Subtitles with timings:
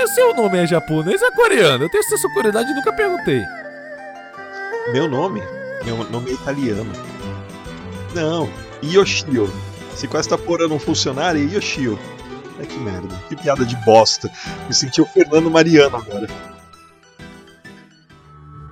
[0.00, 1.84] O seu nome é japonês ou é coreano?
[1.84, 3.42] Eu tenho essa curiosidade e nunca perguntei.
[4.92, 5.42] Meu nome?
[5.84, 6.90] Meu nome é italiano.
[8.14, 8.48] Não,
[8.82, 9.50] Yoshio.
[9.94, 11.98] Se com esta porra não funcionar, é Yoshio.
[12.58, 14.30] Ai que merda, que piada de bosta.
[14.66, 16.26] Me senti o Fernando Mariano agora.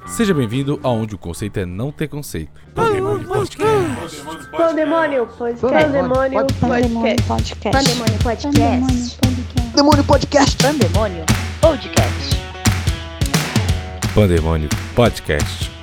[0.07, 2.51] Seja bem-vindo aonde o conceito é não ter conceito.
[2.75, 4.23] Pandemônio Podcast.
[4.51, 5.67] Pandemônio Podcast.
[5.71, 6.91] Pandemônio Podcast.
[6.91, 7.85] Pandemônio Podcast.
[7.87, 9.19] Demônio Podcast.
[9.73, 10.50] Pandemônio Podcast.
[14.15, 15.71] Pandemônio Podcast.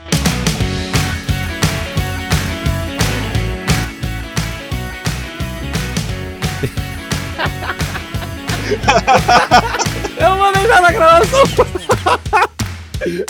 [10.19, 11.43] Eu vou deixar na gravação.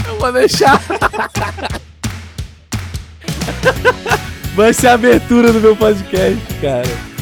[0.06, 0.82] Eu vou deixar.
[4.56, 7.17] Vai ser a abertura do meu podcast, cara.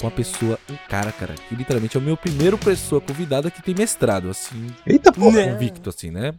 [0.00, 3.60] Com uma pessoa, um cara, cara, que literalmente é o meu primeiro pessoa convidada que
[3.62, 5.44] tem mestrado, assim, Eita porra.
[5.44, 6.32] convicto, assim, né?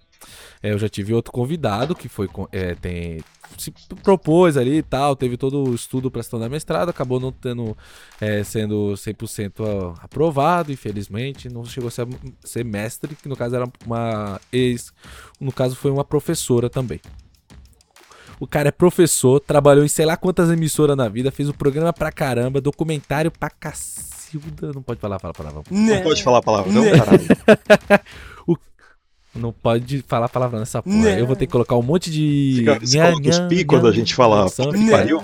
[0.64, 3.24] É, eu já tive outro convidado que foi com- é, tem,
[3.58, 7.32] se propôs ali e tal, teve todo o estudo para se tornar mestrado, acabou não
[7.32, 7.78] tendo
[8.20, 12.08] é, sendo 100% a- aprovado, infelizmente, não chegou a ser,
[12.44, 14.92] ser mestre, que no caso era uma ex,
[15.40, 17.00] no caso foi uma professora também.
[18.42, 21.94] O cara é professor, trabalhou em sei lá quantas emissoras na vida, fez o programa
[21.94, 25.64] pra caramba, documentário pra cacilda, não pode falar, fala palavrão.
[25.70, 27.28] Não pode falar a palavra, não, caralho.
[29.36, 31.12] Não pode falar palavrão nessa porra.
[31.12, 32.56] Eu vou ter que colocar um monte de.
[32.58, 35.24] Fica, você Nha, coloca os nha, pi quando a gente fala que pariu.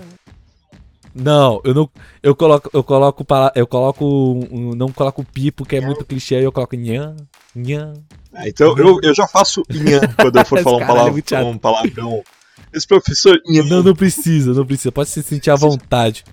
[1.15, 1.89] Não, eu não.
[2.21, 2.69] Eu coloco.
[2.71, 3.25] Eu coloco.
[3.25, 4.05] pala- Eu coloco.
[4.05, 7.15] um- não coloco pi porque é muito clichê, eu coloco nhan,
[7.55, 7.93] nhan.
[8.31, 11.45] Ah, então eu, eu já faço inhã quando eu for falar um, cara é palavra,
[11.49, 12.23] um palavrão.
[12.77, 13.41] Esse professor.
[13.45, 14.91] Não, não precisa, não precisa.
[14.91, 16.23] Pode se sentir à vontade.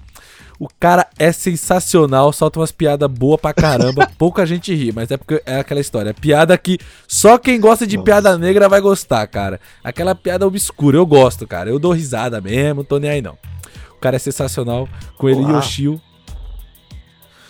[0.59, 4.09] O cara é sensacional, solta umas piadas boas pra caramba.
[4.17, 6.11] Pouca gente ri, mas é porque é aquela história.
[6.11, 8.05] É piada que só quem gosta de Nossa.
[8.05, 9.59] piada negra vai gostar, cara.
[9.83, 11.71] Aquela piada obscura, eu gosto, cara.
[11.71, 13.37] Eu dou risada mesmo, não tô nem aí não.
[13.91, 14.89] O cara é sensacional.
[15.17, 15.59] Com ele, Olá.
[15.59, 16.01] Yoshio.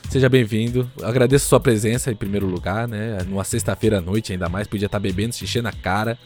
[0.08, 0.88] Seja bem-vindo.
[1.02, 3.18] Agradeço sua presença em primeiro lugar, né?
[3.26, 4.66] Numa sexta-feira à noite, ainda mais.
[4.66, 6.16] Podia estar bebendo, se enchendo a cara.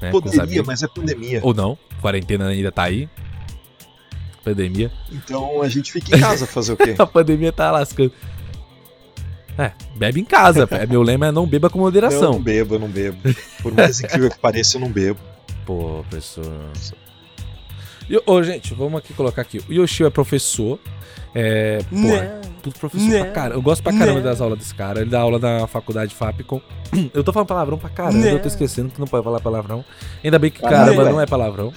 [0.00, 1.40] Né, Poderia, mas é pandemia.
[1.42, 3.08] Ou não, quarentena ainda tá aí.
[4.44, 4.90] Pandemia.
[5.12, 6.94] Então a gente fica em casa fazer o quê?
[6.98, 8.12] A pandemia tá lascando.
[9.58, 10.66] É, bebe em casa.
[10.66, 10.86] pé.
[10.88, 12.32] Meu lema é não beba com Eu moderação.
[12.34, 13.18] não bebo, eu não bebo.
[13.60, 15.18] Por mais incrível que pareça, eu não bebo.
[15.66, 16.70] Pô, professor.
[18.24, 19.60] Ô, gente, vamos aqui colocar aqui.
[19.68, 20.78] O Yoshio é professor.
[21.34, 21.78] É.
[21.90, 23.54] Porra, tudo professor pra caramba.
[23.56, 25.00] Eu gosto pra caramba das aulas desse cara.
[25.00, 26.60] Ele dá aula na faculdade Fapcom.
[27.14, 28.26] Eu tô falando palavrão pra caramba.
[28.26, 29.84] Eu tô esquecendo que não pode falar palavrão.
[30.22, 31.10] Ainda bem que caramba velho.
[31.12, 31.72] não é palavrão.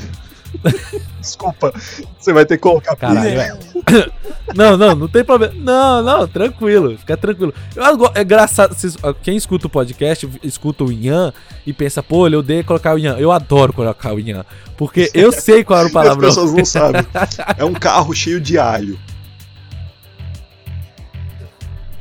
[1.21, 1.71] Desculpa,
[2.19, 3.57] você vai ter que colocar Caralho, é.
[4.53, 5.53] Não, não, não tem problema.
[5.55, 7.53] Não, não, tranquilo, fica tranquilo.
[7.73, 11.31] Eu, é engraçado, vocês- quem escuta o podcast, escuta o Ian
[11.65, 13.15] e pensa, pô, eu odeio colocar o Ian.
[13.17, 14.43] Eu adoro colocar o Ian,
[14.77, 16.27] porque eu sei qual era o As palavrão.
[16.27, 17.01] pessoas não sabem.
[17.57, 18.99] É um carro cheio de alho.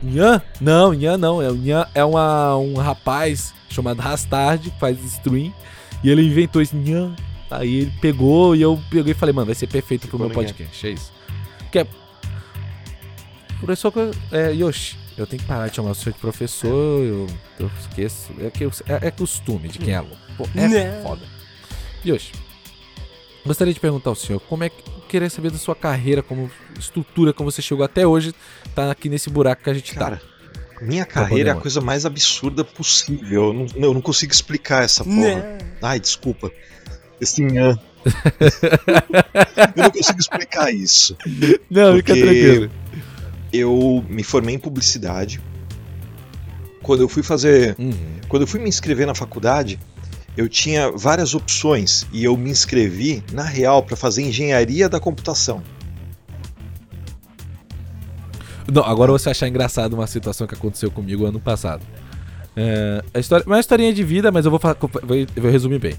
[0.03, 0.41] Ian?
[0.61, 1.43] Não, Ian não.
[1.43, 5.53] É, o Ian é uma, um rapaz chamado Rastard, que faz stream,
[6.03, 7.15] e ele inventou esse Ian.
[7.51, 10.29] Aí ele pegou e eu peguei e falei, mano, vai ser perfeito pro Ficou meu
[10.29, 10.45] ninguém.
[10.55, 11.13] podcast, é isso.
[11.73, 11.87] Que é...
[13.59, 13.93] Professor,
[14.33, 17.27] é, Yoshi, eu tenho que parar de chamar o senhor de professor, eu,
[17.59, 18.33] eu esqueço.
[18.41, 20.17] É, que eu- é, é costume de quem é aluno.
[20.39, 21.01] Pô, é Né?
[21.03, 21.23] foda.
[22.07, 22.33] Yoshi,
[23.51, 24.83] gostaria de perguntar ao senhor, como é que...
[25.09, 28.33] Queria saber da sua carreira, como estrutura, como você chegou até hoje,
[28.77, 29.99] tá aqui nesse buraco que a gente tá.
[29.99, 30.23] Cara,
[30.81, 33.47] minha carreira é a coisa mais absurda possível.
[33.47, 35.59] Eu não, eu não consigo explicar essa porra.
[35.83, 36.53] Ai, desculpa.
[37.21, 37.77] Esse inhã.
[39.77, 41.17] eu não consigo explicar isso.
[41.69, 42.71] Não, fica tranquilo.
[43.53, 45.41] Eu me formei em publicidade.
[46.85, 47.75] Quando eu fui fazer.
[47.77, 48.21] Uhum.
[48.29, 49.77] Quando eu fui me inscrever na faculdade,
[50.37, 55.63] eu tinha várias opções e eu me inscrevi, na real, para fazer engenharia da computação.
[58.73, 61.83] Não, agora você achar engraçado uma situação que aconteceu comigo ano passado.
[62.57, 65.95] É, a história, uma historinha de vida, mas eu vou, vou, eu vou resumir bem.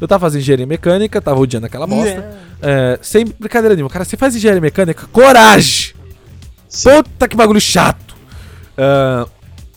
[0.00, 2.36] Eu tava fazendo engenharia mecânica, tava odiando aquela bosta.
[2.62, 3.90] É, sem brincadeira nenhuma.
[3.90, 5.06] Cara, você faz engenharia mecânica?
[5.12, 5.94] Coragem!
[6.82, 8.16] Puta que bagulho chato!
[8.76, 9.26] Ah,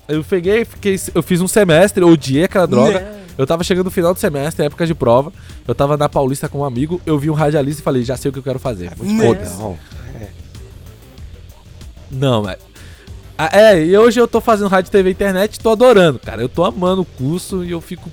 [0.07, 3.19] eu peguei, fiquei, eu fiz um semestre, odiei aquela droga.
[3.39, 5.31] Eu tava chegando no final do semestre, época de prova.
[5.65, 8.27] Eu tava na Paulista com um amigo, eu vi um radialista e falei, já sei
[8.27, 8.94] o que eu quero fazer.
[8.97, 9.57] Foda-se.
[9.57, 9.80] Não,
[12.12, 12.57] Não, mas.
[13.38, 16.41] Ah, é, e hoje eu tô fazendo rádio, TV e internet, tô adorando, cara.
[16.41, 18.12] Eu tô amando o curso e eu fico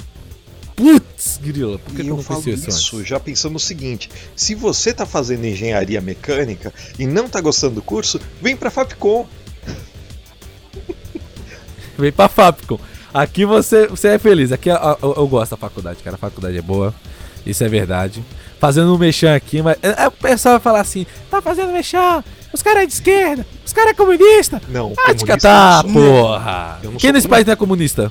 [0.77, 4.55] putz, grila, por que, que eu não falo isso isso já pensando no seguinte: se
[4.55, 9.27] você tá fazendo engenharia mecânica e não tá gostando do curso, vem pra Fapcom.
[11.99, 12.79] Vem pra Fapcom.
[13.15, 14.53] Aqui você, você é feliz.
[14.53, 16.17] Aqui eu, eu- eu gosto da faculdade, cara.
[16.17, 16.95] A faculdade é boa.
[17.45, 18.23] Isso é verdade.
[18.59, 19.77] Fazendo um mexão aqui, mas.
[19.83, 22.23] É, é, o pessoal vai falar assim: tá fazendo mexão.
[22.53, 23.47] Os caras é de esquerda.
[23.65, 24.63] Os caras é comunista.
[24.69, 25.49] Não, Ah, comunista
[25.87, 25.93] eu não
[26.23, 26.79] porra.
[26.83, 28.11] Não Quem nesse país não é comunista?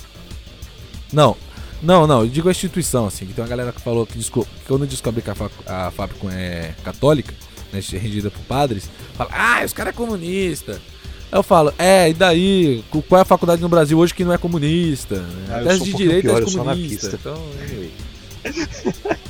[1.11, 1.35] Não.
[1.81, 4.45] Não, não, eu digo a instituição, assim, que tem uma galera que falou que, que
[4.67, 7.31] quando descobre que a, Fa- a Fapcom é católica,
[7.71, 10.81] né, regida por padres, fala, ah, os caras é comunista.
[11.35, 12.81] Eu falo, é, e daí?
[12.89, 15.21] Qu- Qual é a faculdade no Brasil hoje que não é comunista?
[15.49, 17.15] Ah, um de pouquinho direita pior, é comunista.
[17.19, 17.91] Então, anyway.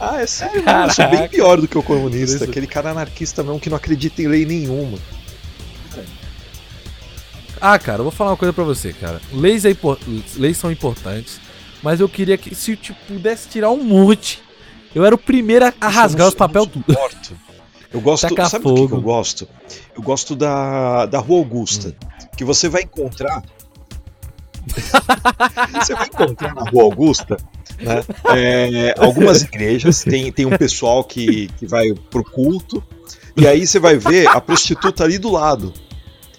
[0.00, 2.44] Ah, é sério, mano, eu sou bem pior do que o comunista.
[2.44, 4.96] Aquele cara anarquista mesmo que não acredita em lei nenhuma.
[7.60, 9.20] Ah, cara, eu vou falar uma coisa pra você, cara.
[9.32, 9.98] Leis, é impor-
[10.36, 11.40] Leis são importantes,
[11.82, 14.40] mas eu queria que, se eu tipo, pudesse tirar um monte,
[14.94, 16.84] eu era o primeiro a, rasgar os não tudo.
[17.92, 18.96] Eu gosto, Tacar sabe do que, fogo.
[18.96, 19.48] eu gosto?
[19.96, 21.96] Eu gosto da, da Rua Augusta,
[22.36, 23.42] que você vai encontrar.
[25.80, 27.36] você vai encontrar na Rua Augusta
[27.80, 28.04] né,
[28.36, 32.82] é, algumas igrejas, tem, tem um pessoal que, que vai pro culto,
[33.36, 35.72] e aí você vai ver a prostituta ali do lado.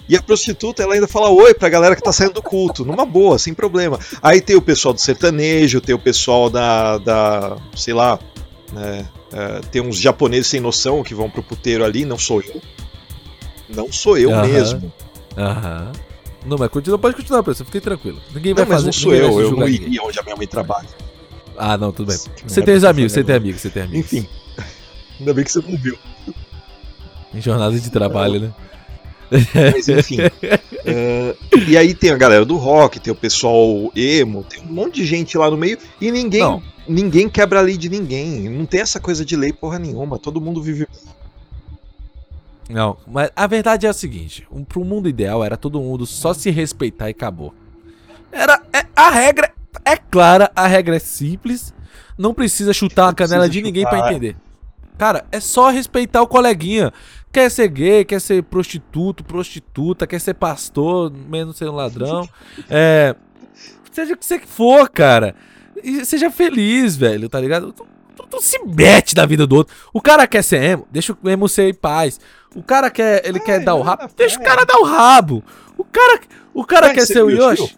[0.08, 3.06] E a prostituta ela ainda fala oi pra galera que tá saindo do culto, numa
[3.06, 4.00] boa, sem problema.
[4.24, 6.98] Aí tem o pessoal do sertanejo, tem o pessoal da.
[6.98, 8.18] da sei lá,
[8.74, 12.62] né, é, tem uns japoneses sem noção que vão pro puteiro ali, não sou eu.
[13.70, 14.48] Não sou eu Aham.
[14.48, 14.94] mesmo.
[15.38, 15.92] Aham.
[16.46, 17.66] Não, mas continua, pode continuar, pessoal.
[17.66, 18.20] Fiquem tranquilo.
[18.34, 19.88] Ninguém vai Não, mas fazer não sou ninguém eu, eu não ninguém.
[19.88, 20.88] iria onde a minha mãe trabalha.
[21.58, 22.18] Ah, não, tudo bem.
[22.36, 24.14] Que Você tem os amigos, você tem amigos, você tem amigos.
[24.14, 24.28] Enfim.
[25.20, 25.98] Ainda bem que você não viu.
[27.34, 28.54] Em jornada de trabalho, né?
[29.72, 30.18] Mas enfim.
[30.86, 31.36] É,
[31.68, 35.06] e aí tem a galera do rock, tem o pessoal emo, tem um monte de
[35.06, 36.64] gente lá no meio e ninguém, Não.
[36.90, 38.50] Ninguém quebra a lei de ninguém.
[38.50, 40.18] Não tem essa coisa de lei porra nenhuma.
[40.20, 40.88] Todo mundo vive.
[42.70, 46.34] Não, mas a verdade é a seguinte: um, pro mundo ideal era todo mundo só
[46.34, 47.54] se respeitar e acabou.
[48.32, 48.62] Era.
[48.74, 49.52] é- a regra
[49.86, 51.74] é clara, a regra é simples.
[52.18, 54.00] Não precisa chutar Não a canela de ninguém chutar.
[54.02, 54.36] pra entender.
[54.98, 56.92] Cara, é só respeitar o coleguinha.
[57.32, 62.28] Quer ser gay, quer ser prostituto, prostituta, quer ser pastor, menos ser um ladrão.
[62.70, 63.16] É.
[63.92, 65.36] Seja o que você for, cara.
[65.84, 67.74] E seja feliz, velho, tá ligado?
[67.74, 69.76] Tu, se mete na vida do outro.
[69.94, 72.20] O cara quer ser emo, deixa o emo ser em paz.
[72.56, 75.44] O cara quer, ele quer dar o rabo, deixa o cara dar o rabo.
[75.78, 76.20] O cara,
[76.54, 77.68] o cara Vai quer ser ser o Yoshi.
[77.68, 77.78] tio.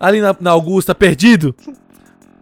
[0.00, 1.54] Ali na, na Augusta, perdido.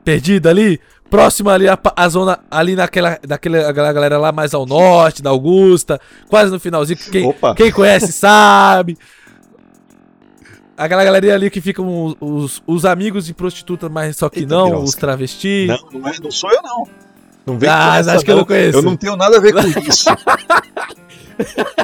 [0.05, 0.81] Perdido ali.
[1.09, 5.31] Próximo ali a, a zona, ali naquela, daquela aquela galera lá mais ao norte, da
[5.31, 6.01] Augusta.
[6.29, 6.99] Quase no finalzinho.
[6.99, 8.99] Quem, quem conhece sabe.
[10.77, 14.55] Aquela galerinha ali que ficam os, os, os amigos de prostituta, mas só que Eita,
[14.55, 15.69] não, os travestis.
[15.69, 16.87] Não, não, é, não sou eu, não.
[17.47, 18.79] Não vem Ah, acho que eu não conheço.
[18.79, 20.09] Eu não tenho nada a ver com isso.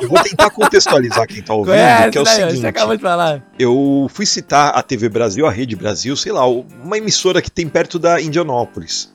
[0.00, 2.30] eu vou tentar contextualizar quem tá ouvindo, Conhece, que é o né?
[2.30, 2.66] Você seguinte.
[2.66, 3.42] acabou de falar.
[3.58, 7.68] Eu fui citar a TV Brasil, a Rede Brasil, sei lá, uma emissora que tem
[7.68, 9.12] perto da Indianópolis.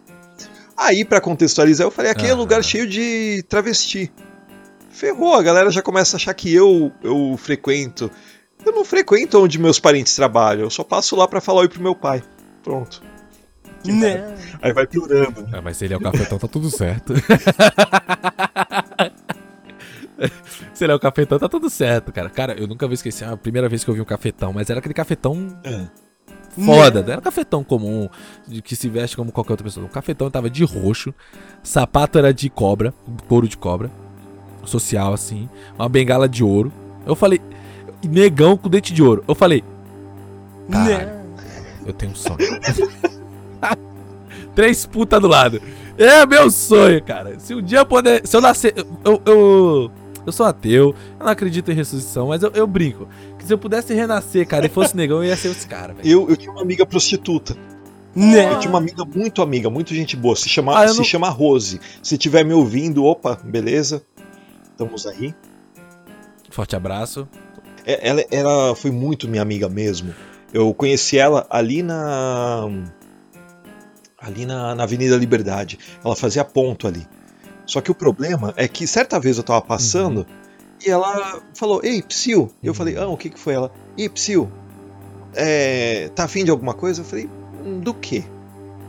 [0.76, 2.40] Aí, pra contextualizar, eu falei, aquele é Aham.
[2.40, 4.12] lugar cheio de travesti.
[4.90, 8.10] Ferrou, a galera já começa a achar que eu, eu frequento.
[8.66, 11.82] Eu não frequento onde meus parentes trabalham, eu só passo lá pra falar oi pro
[11.82, 12.22] meu pai.
[12.64, 13.02] Pronto.
[13.86, 14.36] Merda.
[14.62, 15.42] Aí vai piorando.
[15.44, 15.50] né?
[15.54, 17.14] Ah, mas se ele é o cafetão, tá tudo certo.
[20.74, 22.30] se ele é o cafetão, tá tudo certo, cara.
[22.30, 24.80] Cara, eu nunca vou esquecer a primeira vez que eu vi um cafetão, mas era
[24.80, 25.86] aquele cafetão É.
[26.60, 28.10] foda, não era um cafetão comum,
[28.48, 29.86] de que se veste como qualquer outra pessoa.
[29.86, 31.14] O cafetão tava de roxo,
[31.64, 32.94] sapato era de cobra,
[33.28, 33.90] couro de cobra,
[34.66, 35.48] social assim,
[35.78, 36.74] uma bengala de ouro.
[37.06, 37.40] Eu falei,
[38.08, 39.24] negão com dente de ouro.
[39.28, 39.64] Eu falei,
[40.72, 41.10] caralho,
[41.86, 42.38] eu tenho um sonho.
[44.56, 45.62] Três putas do lado.
[45.98, 47.40] É meu sonho, cara.
[47.40, 48.26] Se um dia eu puder.
[48.26, 48.74] Se eu nascer.
[49.06, 49.92] Eu, eu,
[50.26, 53.08] eu sou ateu, eu não acredito em ressurreição, mas eu, eu brinco.
[53.38, 56.08] Que se eu pudesse renascer, cara, e fosse negão, eu ia ser esse cara, velho.
[56.08, 57.56] Eu, eu tinha uma amiga prostituta.
[58.16, 60.36] Eu tinha uma amiga muito amiga, muito gente boa.
[60.36, 61.80] Se chama, Ah, se não- chama Rose.
[62.02, 64.02] Se estiver me ouvindo, opa, beleza?
[64.72, 65.36] Estamos aí.
[66.50, 67.28] Forte abraço.
[67.88, 70.14] É, Ela, ela foi muito minha amiga mesmo.
[70.54, 72.66] Eu conheci ela ali na.
[74.20, 75.78] Ali na, na Avenida Liberdade.
[76.04, 77.08] Ela fazia ponto ali.
[77.66, 80.26] Só que o problema é que certa vez eu tava passando
[80.86, 82.50] e ela falou: Ei, Psyu.
[82.62, 82.76] E eu Uhum.
[82.78, 83.54] falei: Ah, o que que foi?
[83.54, 84.50] Ela: Ei, Psyu,
[85.36, 87.02] é, tá afim de alguma coisa?
[87.02, 87.30] Eu falei:
[87.66, 88.24] "Hum, Do quê?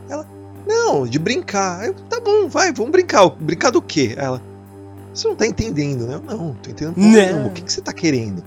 [0.09, 0.25] Ela:
[0.67, 1.85] Não, de brincar.
[1.85, 3.29] Eu, tá bom, vai, vamos brincar.
[3.29, 4.13] Brincar do quê?
[4.17, 4.41] Ela:
[5.13, 6.15] Você não tá entendendo, né?
[6.15, 7.09] Eu não, tô entendendo Não.
[7.11, 7.47] nenhuma.
[7.47, 8.43] O que, que você tá querendo?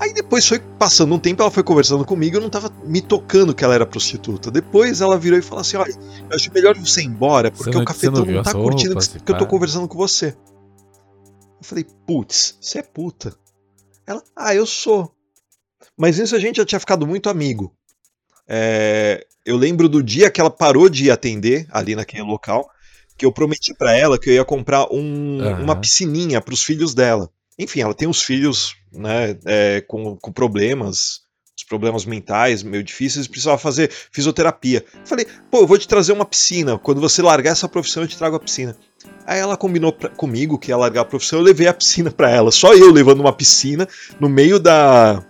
[0.00, 3.52] Aí depois foi passando um tempo, ela foi conversando comigo, eu não tava me tocando
[3.54, 4.50] que ela era prostituta.
[4.50, 5.92] Depois ela virou e falou assim: olha,
[6.30, 9.08] eu acho melhor você ir embora, porque não- o cafetão não não, tá curtindo roupas,
[9.08, 9.50] que, que eu tô pá.
[9.50, 10.36] conversando com você.
[11.60, 13.34] Eu falei, putz, você é puta.
[14.06, 15.12] Ela, ah, eu sou.
[15.96, 17.74] Mas isso a gente já tinha ficado muito amigo.
[18.46, 22.70] É, eu lembro do dia que ela parou de atender ali naquele local,
[23.16, 25.62] que eu prometi pra ela que eu ia comprar um- Aham.
[25.64, 27.28] uma piscininha pros filhos dela.
[27.58, 31.22] Enfim, ela tem uns filhos né, é, com, com problemas,
[31.56, 34.84] os problemas mentais meio difíceis, precisava fazer fisioterapia.
[35.04, 36.78] Falei, pô, eu vou te trazer uma piscina.
[36.78, 38.76] Quando você largar essa profissão, eu te trago a piscina.
[39.26, 42.30] Aí ela combinou pra- comigo que ia largar a profissão, eu levei a piscina pra
[42.30, 42.50] ela.
[42.52, 43.88] Só eu levando uma piscina
[44.20, 45.24] no meio da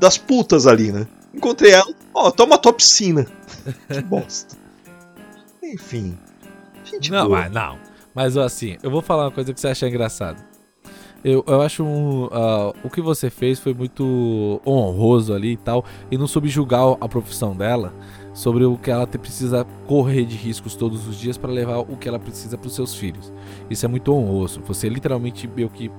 [0.00, 1.06] das putas ali, né?
[1.32, 3.24] Encontrei ela, ó, toma a tua piscina.
[3.92, 4.56] que bosta.
[5.62, 6.18] Enfim.
[6.84, 7.42] Gente, Não, boa.
[7.42, 7.78] mas não.
[8.12, 10.42] Mas assim, eu vou falar uma coisa que você acha engraçado.
[11.22, 15.84] Eu, eu acho um, ah, o que você fez foi muito honroso ali e tal,
[16.10, 17.92] e não soube julgar a profissão dela
[18.32, 22.08] sobre o que ela precisa correr de riscos todos os dias para levar o que
[22.08, 23.32] ela precisa para os seus filhos.
[23.68, 24.62] Isso é muito honroso.
[24.66, 25.90] Você literalmente meio que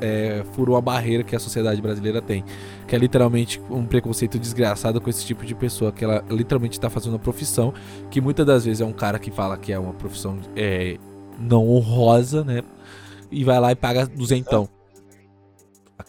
[0.00, 2.44] é, furou a barreira que a sociedade brasileira tem,
[2.86, 6.88] que é literalmente um preconceito desgraçado com esse tipo de pessoa, que ela literalmente está
[6.90, 7.72] fazendo uma profissão
[8.10, 10.98] que muitas das vezes é um cara que fala que é uma profissão é,
[11.38, 12.62] não honrosa, né?
[13.32, 14.68] E vai lá e paga duzentão.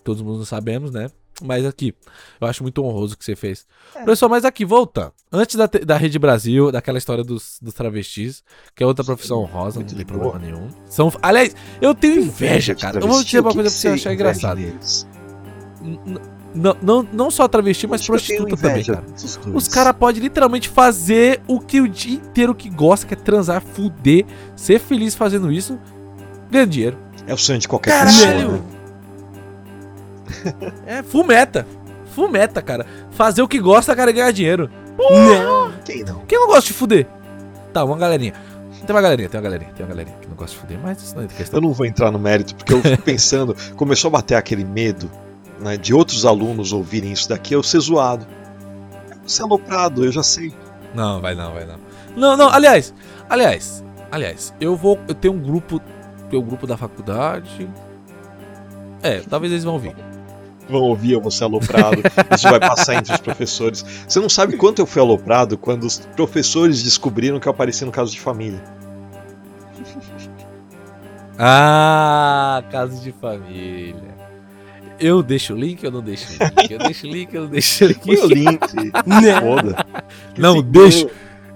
[0.03, 1.09] Todos nós sabemos, né?
[1.41, 1.95] Mas aqui,
[2.39, 3.65] eu acho muito honroso o que você fez.
[3.91, 5.11] Professor, mas aqui, volta.
[5.31, 8.43] Antes da, da Rede Brasil, daquela história dos, dos travestis,
[8.75, 10.43] que é outra profissão honrosa, não tem de problema boa.
[10.43, 10.69] nenhum.
[10.85, 12.99] São, aliás, eu tenho inveja, cara.
[12.99, 14.61] Eu vou dizer uma coisa que pra você achar engraçado.
[16.53, 19.03] Não, não, não só travesti, mas prostituta também, cara.
[19.53, 23.61] Os caras podem literalmente fazer o que o dia inteiro que gosta, que é transar,
[23.61, 24.25] fuder,
[24.55, 25.79] ser feliz fazendo isso,
[26.51, 27.02] ganhar dinheiro.
[27.27, 28.17] É o sonho de qualquer Caralho!
[28.17, 28.63] pessoa.
[30.61, 30.71] né?
[30.85, 31.65] É full meta.
[32.13, 32.85] Full meta, cara.
[33.11, 34.69] Fazer o que gosta, cara, e ganhar dinheiro.
[35.85, 36.19] Quem não?
[36.27, 37.07] Quem não gosta de fuder?
[37.73, 38.33] Tá, uma galerinha.
[38.85, 41.01] Tem uma galerinha, tem uma galerinha, tem uma galerinha que não gosta de fuder, mas
[41.01, 41.57] isso não é questão.
[41.57, 45.09] Eu não vou entrar no mérito, porque eu fico pensando, começou a bater aquele medo
[45.59, 48.27] né, de outros alunos ouvirem isso daqui, eu ser zoado.
[49.09, 50.53] Eu vou ser aloprado, eu já sei.
[50.93, 51.75] Não, vai não, vai não.
[52.15, 52.93] Não, não, aliás,
[53.29, 54.99] aliás, aliás, eu vou.
[55.07, 55.81] Eu tenho um grupo.
[56.37, 57.69] Um grupo da faculdade.
[59.01, 59.95] É, talvez eles vão ouvir.
[60.69, 62.01] Vão ouvir, eu vou ser aloprado,
[62.33, 63.85] isso vai passar entre os professores.
[64.07, 67.91] Você não sabe quanto eu fui aloprado quando os professores descobriram que eu apareci no
[67.91, 68.63] caso de família.
[71.35, 74.13] Ah, caso de família.
[74.99, 76.71] Eu deixo o link, eu não deixo o link.
[76.71, 78.03] Eu deixo o link, eu não deixo o link.
[78.03, 78.59] Foi o link.
[79.41, 79.85] Foda.
[80.37, 81.09] Não deixo.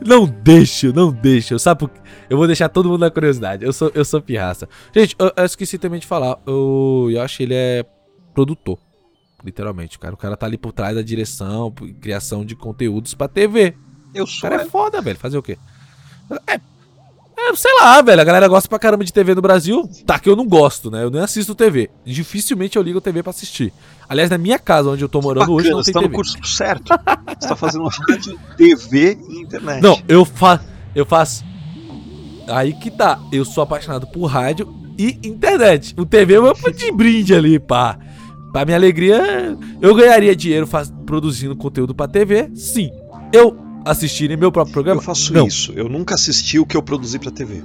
[0.05, 1.57] Não deixo, não deixo.
[1.59, 1.99] Sabe por quê?
[2.29, 3.65] Eu vou deixar todo mundo na curiosidade.
[3.65, 4.67] Eu sou, eu sou pirraça.
[4.93, 6.39] Gente, eu, eu esqueci também de falar.
[6.47, 7.85] O Yoshi, ele é
[8.33, 8.77] produtor.
[9.43, 10.13] Literalmente, cara.
[10.13, 13.75] O cara tá ali por trás da direção, criação de conteúdos pra TV.
[14.13, 14.49] Eu O sou.
[14.49, 15.17] cara é foda, velho.
[15.17, 15.57] Fazer o quê?
[16.47, 16.59] É,
[17.37, 18.19] é, sei lá, velho.
[18.21, 19.87] A galera gosta pra caramba de TV no Brasil.
[20.05, 21.03] Tá que eu não gosto, né?
[21.03, 21.89] Eu nem assisto TV.
[22.05, 23.71] Dificilmente eu ligo TV pra assistir.
[24.09, 26.05] Aliás, na minha casa, onde eu tô morando hoje, Bacana, não você tem tá no
[26.07, 26.15] TV.
[26.15, 26.93] curso certo.
[27.39, 29.81] Você tá fazendo rádio, TV e internet.
[29.81, 30.63] Não, eu faço.
[30.95, 31.43] Eu faço.
[32.47, 33.19] Aí que tá.
[33.31, 35.93] Eu sou apaixonado por rádio e internet.
[35.97, 37.99] O TV é uma de brinde ali, pá.
[38.51, 42.49] Pra minha alegria, eu ganharia dinheiro faz- produzindo conteúdo pra TV?
[42.55, 42.89] Sim.
[43.31, 43.55] Eu
[43.85, 44.99] assistiria meu próprio programa?
[44.99, 45.47] Eu faço Não.
[45.47, 45.71] isso.
[45.73, 47.63] Eu nunca assisti o que eu produzi pra TV.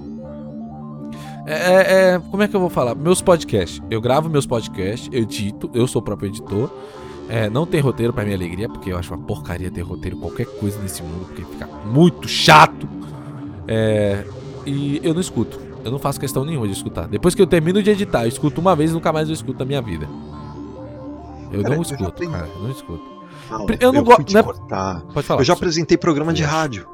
[1.46, 2.94] É, é- é- como é que eu vou falar?
[2.94, 3.82] Meus podcasts.
[3.90, 6.70] Eu gravo meus podcasts, eu edito, eu sou o próprio editor.
[7.28, 10.46] É, não tem roteiro pra minha alegria, porque eu acho uma porcaria ter roteiro qualquer
[10.46, 12.86] coisa nesse mundo, porque fica muito chato.
[13.66, 14.24] É,
[14.66, 15.58] e eu não escuto.
[15.84, 17.08] Eu não faço questão nenhuma de escutar.
[17.08, 19.58] Depois que eu termino de editar, eu escuto uma vez e nunca mais eu escuto
[19.60, 20.08] na minha vida.
[21.50, 22.32] Eu não eu escuto, aprendi.
[22.32, 22.48] cara.
[22.54, 23.02] Eu não escuto.
[23.48, 24.42] Fala, Eu não gosto- né?
[24.42, 25.02] cortar.
[25.12, 25.40] Pode falar.
[25.40, 26.86] Eu já apresentei programa de rádio.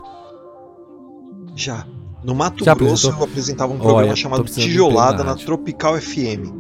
[1.54, 1.86] Já.
[2.24, 3.18] No Mato Já Grosso apresentou?
[3.20, 5.34] eu apresentava um programa tô chamado Tijolada na.
[5.36, 6.52] Tropical FM.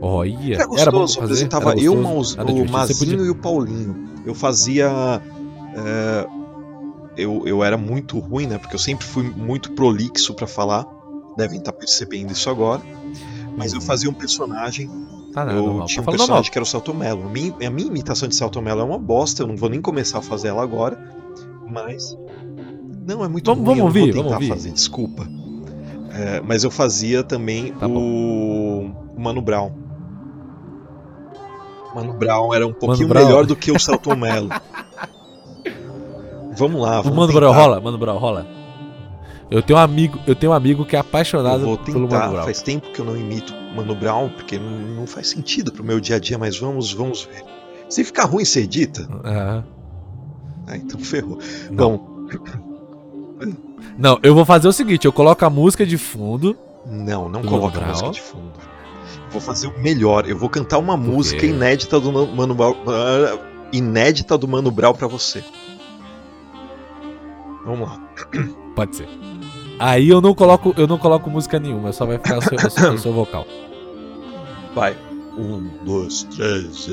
[0.00, 1.22] Olha, Era era bom gostoso, eu fazer?
[1.22, 1.94] apresentava Era eu?
[1.96, 4.08] Maus- Era o Mazinho podia- e o Paulinho.
[4.26, 4.90] Eu fazia.
[5.76, 6.26] é,
[7.16, 8.58] eu, eu era muito ruim, né?
[8.58, 10.84] Porque eu sempre fui muito prolixo pra falar.
[11.36, 12.82] Devem estar percebendo isso agora.
[13.56, 14.90] Mas eu fazia um personagem
[15.32, 15.86] Tá nada, eu normal.
[15.86, 16.42] tinha Tá um falando normal.
[16.42, 17.26] personagem que era o Celto Mello.
[17.26, 20.22] A minha, imitação de Celto Mello é uma bosta, eu não vou nem começar a
[20.22, 20.98] fazer ela agora.
[21.66, 22.16] Mas.
[23.06, 24.48] Não, é muito Vamos- ruim, vamos ouvir, vou tentar vamos ouvir.
[24.48, 25.26] fazer, desculpa.
[26.14, 28.90] É, mas eu fazia também Tá o...
[29.16, 29.72] o Mano Brown.
[31.94, 33.24] Mano Brown era um pouquinho Brown.
[33.26, 34.48] melhor do que o Celton Mello.
[36.56, 37.62] vamos lá, vamos Mano Brown tentar.
[37.62, 38.46] rola, Mano Brown rola.
[39.54, 42.08] Eu tenho um amigo, eu tenho um amigo que é Eu apaixonado vou pelo Mano
[42.08, 42.28] tentar.
[42.30, 42.44] Brown.
[42.44, 46.00] Faz tempo que eu não imito Mano Brown, porque não, não faz sentido pro meu
[46.00, 47.44] dia a dia, mas vamos, vamos ver.
[47.88, 49.06] Se ficar ruim, você edita?
[49.24, 49.64] Aham.
[50.66, 51.38] Ah, então ferrou.
[51.70, 51.76] Não.
[51.76, 52.26] Bom,
[53.98, 56.56] Não, eu vou fazer o seguinte, eu coloco a música de fundo.
[56.86, 58.52] não, não coloca a música de fundo.
[59.30, 60.26] Vou fazer o melhor.
[60.28, 61.46] Eu vou cantar uma música quê?
[61.48, 62.74] inédita do Mano- Brown.
[62.88, 63.38] ah,
[63.72, 65.42] Inédita do Mano Brown pra você.
[67.64, 67.98] Vamos lá.
[68.74, 69.08] Pode ser.
[69.78, 72.70] Aí eu não coloco, eu não coloco música nenhuma, só vai ficar o seu, o
[72.70, 73.46] seu- o seu vocal.
[74.74, 74.96] Vai.
[75.36, 76.88] Um, dois, três.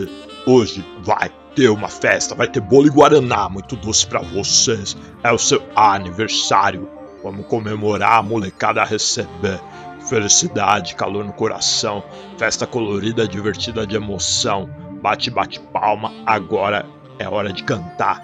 [0.45, 4.95] Hoje vai ter uma festa, vai ter bolo e guaraná, muito doce pra vocês.
[5.23, 6.87] É o seu aniversário.
[7.23, 9.59] Vamos comemorar, a molecada receber.
[10.07, 12.01] Felicidade, calor no coração.
[12.37, 14.69] Festa colorida, divertida de emoção.
[15.01, 16.11] Bate, bate palma.
[16.25, 16.85] Agora
[17.19, 18.23] é hora de cantar.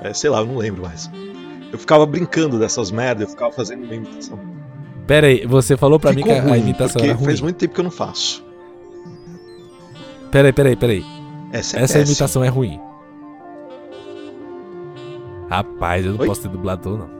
[0.00, 1.10] É, sei lá, eu não lembro mais.
[1.72, 4.38] Eu ficava brincando dessas merdas, eu ficava fazendo uma imitação.
[5.06, 7.24] Pera aí, você falou pra mim Ficou que a, a ruim, imitação porque era ruim.
[7.26, 8.44] faz muito tempo que eu não faço.
[10.30, 11.04] Pera aí, pera aí, pera aí.
[11.52, 12.04] Essa é Essa péssima.
[12.04, 12.78] imitação é ruim.
[15.48, 16.26] Rapaz, eu não Oi?
[16.26, 17.18] posso ser dublador, não.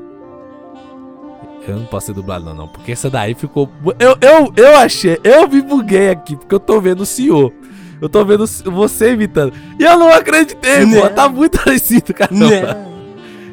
[1.67, 2.69] Eu não posso ser dublador, não.
[2.69, 3.69] Porque essa daí ficou.
[3.99, 5.19] Eu, eu, eu achei.
[5.25, 7.53] Eu me buguei aqui, porque eu tô vendo o senhor.
[8.01, 9.53] Eu tô vendo você imitando.
[9.79, 11.01] E eu não acreditei, Né?
[11.01, 11.09] pô.
[11.11, 12.88] Tá muito parecido, caramba.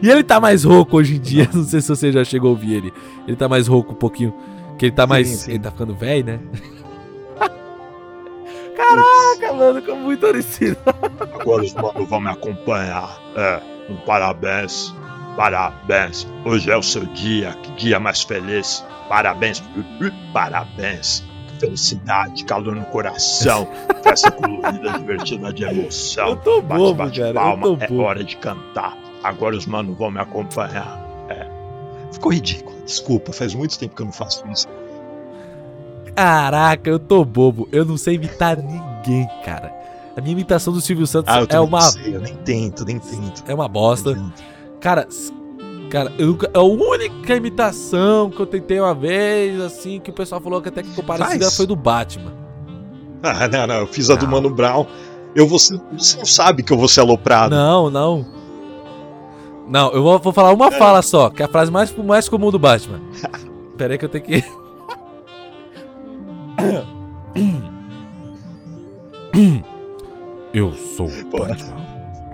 [0.01, 1.49] E ele tá mais rouco hoje em dia.
[1.53, 2.93] Não sei se você já chegou a ouvir ele.
[3.27, 4.33] Ele tá mais rouco um pouquinho.
[4.77, 5.27] Que ele tá mais.
[5.27, 5.51] sim.
[5.51, 6.39] Ele tá ficando velho, né?
[8.75, 10.77] Caraca, mano, ficou muito parecido.
[11.39, 13.17] Agora os manos vão me acompanhar.
[13.35, 14.93] É, um parabéns.
[15.35, 16.27] Parabéns.
[16.45, 17.53] Hoje é o seu dia.
[17.63, 18.83] Que dia mais feliz.
[19.07, 19.63] Parabéns.
[20.33, 21.23] Parabéns.
[21.59, 23.67] Felicidade, calor no coração.
[24.03, 26.29] Festa colorida, divertida de emoção.
[26.29, 27.33] Eu tô Bate, bobo, bate cara.
[27.33, 27.67] palma.
[27.67, 28.01] Eu tô é bobo.
[28.01, 28.97] hora de cantar.
[29.25, 31.03] Agora os manos vão me acompanhar.
[31.29, 31.47] É.
[32.11, 32.75] Ficou ridículo.
[32.85, 34.67] Desculpa, faz muito tempo que eu não faço isso.
[36.15, 37.67] Caraca, eu tô bobo.
[37.71, 39.73] Eu não sei imitar ninguém, cara.
[40.15, 42.99] A minha imitação do Silvio Santos Ah, é uma não sei, eu nem tento, nem
[42.99, 43.43] tento.
[43.47, 44.15] é uma bosta.
[44.79, 45.07] Cara,
[45.89, 50.13] cara, eu nunca, é a única imitação que eu tentei uma vez, assim, que o
[50.13, 52.31] pessoal falou que até que ficou parecida foi do Batman.
[53.23, 54.33] Ah, não, não, eu fiz a do Não.
[54.33, 54.85] Mano Brown.
[55.35, 57.53] Eu vou ser, você não sabe que eu vou ser aloprado.
[57.53, 58.25] Não, não.
[59.67, 62.51] Não, eu vou, vou falar uma fala só, que é a frase mais, mais comum
[62.51, 63.01] do Batman.
[63.77, 64.43] Pera aí que eu tenho que.
[70.53, 71.29] Eu sou o.
[71.29, 71.84] Batman.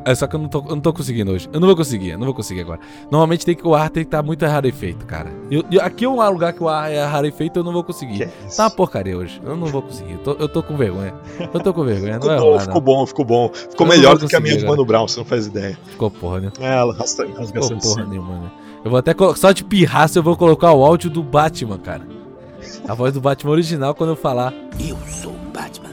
[0.03, 1.47] É só que eu não, tô, eu não tô conseguindo hoje.
[1.53, 2.79] Eu não vou conseguir, eu não vou conseguir agora.
[3.11, 5.31] Normalmente tem que o ar tem que estar muito rarefeito, cara.
[5.49, 8.23] Eu, eu- aqui é um lugar que o ar é rarefeito, eu não vou conseguir.
[8.23, 8.57] é isso?
[8.57, 9.39] Tá uma porcaria hoje.
[9.43, 10.13] Eu não vou conseguir.
[10.13, 11.13] Eu tô, eu tô com vergonha.
[11.39, 12.13] Eu tô com vergonha.
[12.13, 12.81] Não Ficou vai bom, rolar, ficou não.
[12.81, 13.49] bom, ficou bom.
[13.53, 15.77] Ficou Eu não melhor do que a minha de Mano Brown, você não faz ideia.
[15.87, 16.51] Ficou porra, né?
[16.59, 18.51] É, ela rasga, Ficou essa porra nenhuma, né?
[18.83, 22.01] Eu vou até só de pirraça eu vou colocar o áudio do Batman, cara.
[22.87, 24.51] A voz do Batman original quando eu falar.
[24.79, 25.91] Eu sou o Batman.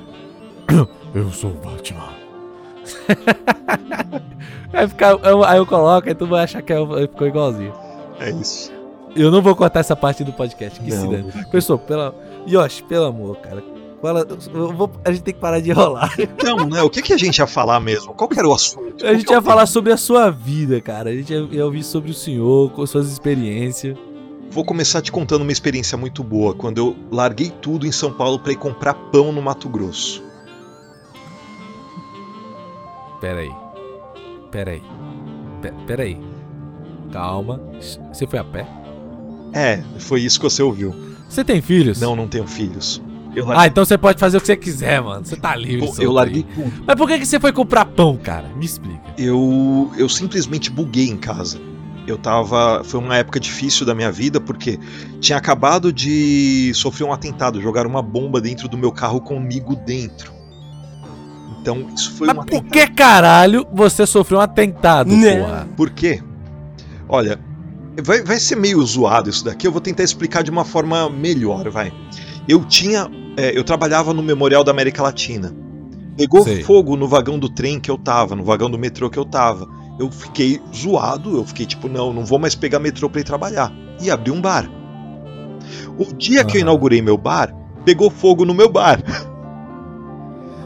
[1.14, 2.08] Eu sou o Batman.
[4.72, 7.72] aí, fica, eu, aí eu coloco, aí tu vai achar que eu, ficou igualzinho.
[8.20, 8.72] É isso.
[9.16, 11.22] Eu não vou cortar essa parte do podcast, que se Não, dane.
[11.24, 11.44] não vai.
[11.46, 12.14] Pessoal, pela.
[12.46, 13.62] Yoshi, pelo amor, cara.
[14.00, 16.14] Fala, eu vou- a gente tem que parar de enrolar.
[16.18, 18.14] Então, né, o que, que a gente ia falar mesmo?
[18.14, 19.04] Qual que era o assunto?
[19.04, 21.10] A gente ia falar sobre a sua vida, cara.
[21.10, 23.96] A gente ia, ia ouvir sobre o senhor, com suas experiências.
[24.50, 28.38] Vou começar te contando uma experiência muito boa, quando eu larguei tudo em São Paulo
[28.38, 30.22] pra ir comprar pão no Mato Grosso.
[33.20, 33.50] Pera aí.
[34.50, 34.82] Pera aí.
[35.62, 36.18] Pe- Pera aí.
[37.12, 37.60] Calma.
[38.12, 38.66] Você foi a pé?
[39.52, 40.94] É, foi isso que você ouviu.
[41.28, 42.00] Você tem filhos?
[42.00, 43.02] Não, não tenho filhos.
[43.34, 45.24] Eu Ah, larguei, então você pode fazer o que você quiser, mano.
[45.24, 45.86] Você tá livre.
[45.86, 46.72] eu solto larguei tudo.
[46.86, 48.48] Mas por que, que você foi comprar pão, cara?
[48.56, 49.02] Me explica.
[49.18, 51.58] eu, eu simplesmente buguei em casa.
[52.06, 52.82] Eu tava.
[52.84, 54.78] Foi uma época difícil da minha vida porque
[55.20, 60.32] tinha acabado de sofrer um atentado, jogaram uma bomba dentro do meu carro comigo dentro.
[61.70, 62.70] Então isso foi um Mas por atentado.
[62.70, 65.36] que caralho você sofreu um atentado, Né?
[65.40, 65.68] porra?
[65.76, 66.22] Por quê?
[67.06, 67.38] Olha,
[68.02, 71.68] vai, vai ser meio zoado isso daqui, eu vou tentar explicar de uma forma melhor,
[71.68, 71.92] vai.
[72.48, 73.06] Eu tinha.
[73.36, 75.54] é, eu trabalhava no Memorial da América Latina.
[76.16, 76.62] Pegou Sei.
[76.62, 79.68] fogo no vagão do trem que eu tava, no vagão do metrô que eu tava.
[80.00, 83.70] Eu fiquei zoado, eu fiquei tipo, não, não vou mais pegar metrô pra ir trabalhar.
[84.00, 84.68] E abri um bar.
[85.98, 87.54] O dia que eu inaugurei meu bar,
[87.84, 89.00] pegou fogo no meu bar.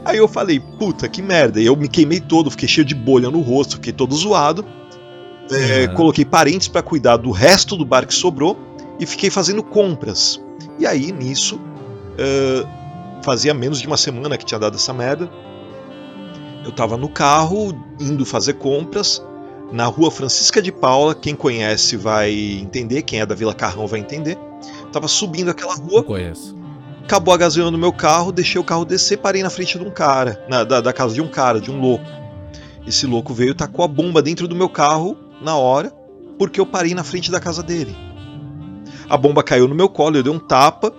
[0.05, 1.61] Aí eu falei, puta, que merda.
[1.61, 4.65] E eu me queimei todo, fiquei cheio de bolha no rosto, fiquei todo zoado.
[5.51, 5.95] É, Aham.
[5.95, 8.57] Coloquei parentes pra cuidar do resto do bar que sobrou
[8.99, 10.41] e fiquei fazendo compras.
[10.79, 11.59] E aí, nisso,
[12.17, 12.65] é,
[13.23, 15.29] fazia menos de uma semana que tinha dado essa merda.
[16.65, 19.21] Eu tava no carro, indo fazer compras.
[19.71, 21.15] na rua Francisca de Paula.
[21.15, 24.37] Quem conhece vai entender, quem é da Vila Carrão vai entender.
[24.91, 26.55] Tava subindo aquela Não rua, conheço.
[27.03, 29.91] Acabou a gasolina no meu carro, deixei o carro descer, parei na frente de um
[29.91, 32.05] cara, na- da, da casa de um cara, de um louco.
[32.87, 35.91] Esse louco veio e tacou a bomba dentro do meu carro na hora,
[36.37, 37.95] porque eu parei na frente da casa dele.
[39.09, 40.93] A bomba caiu no meu colo, eu dei um tapa,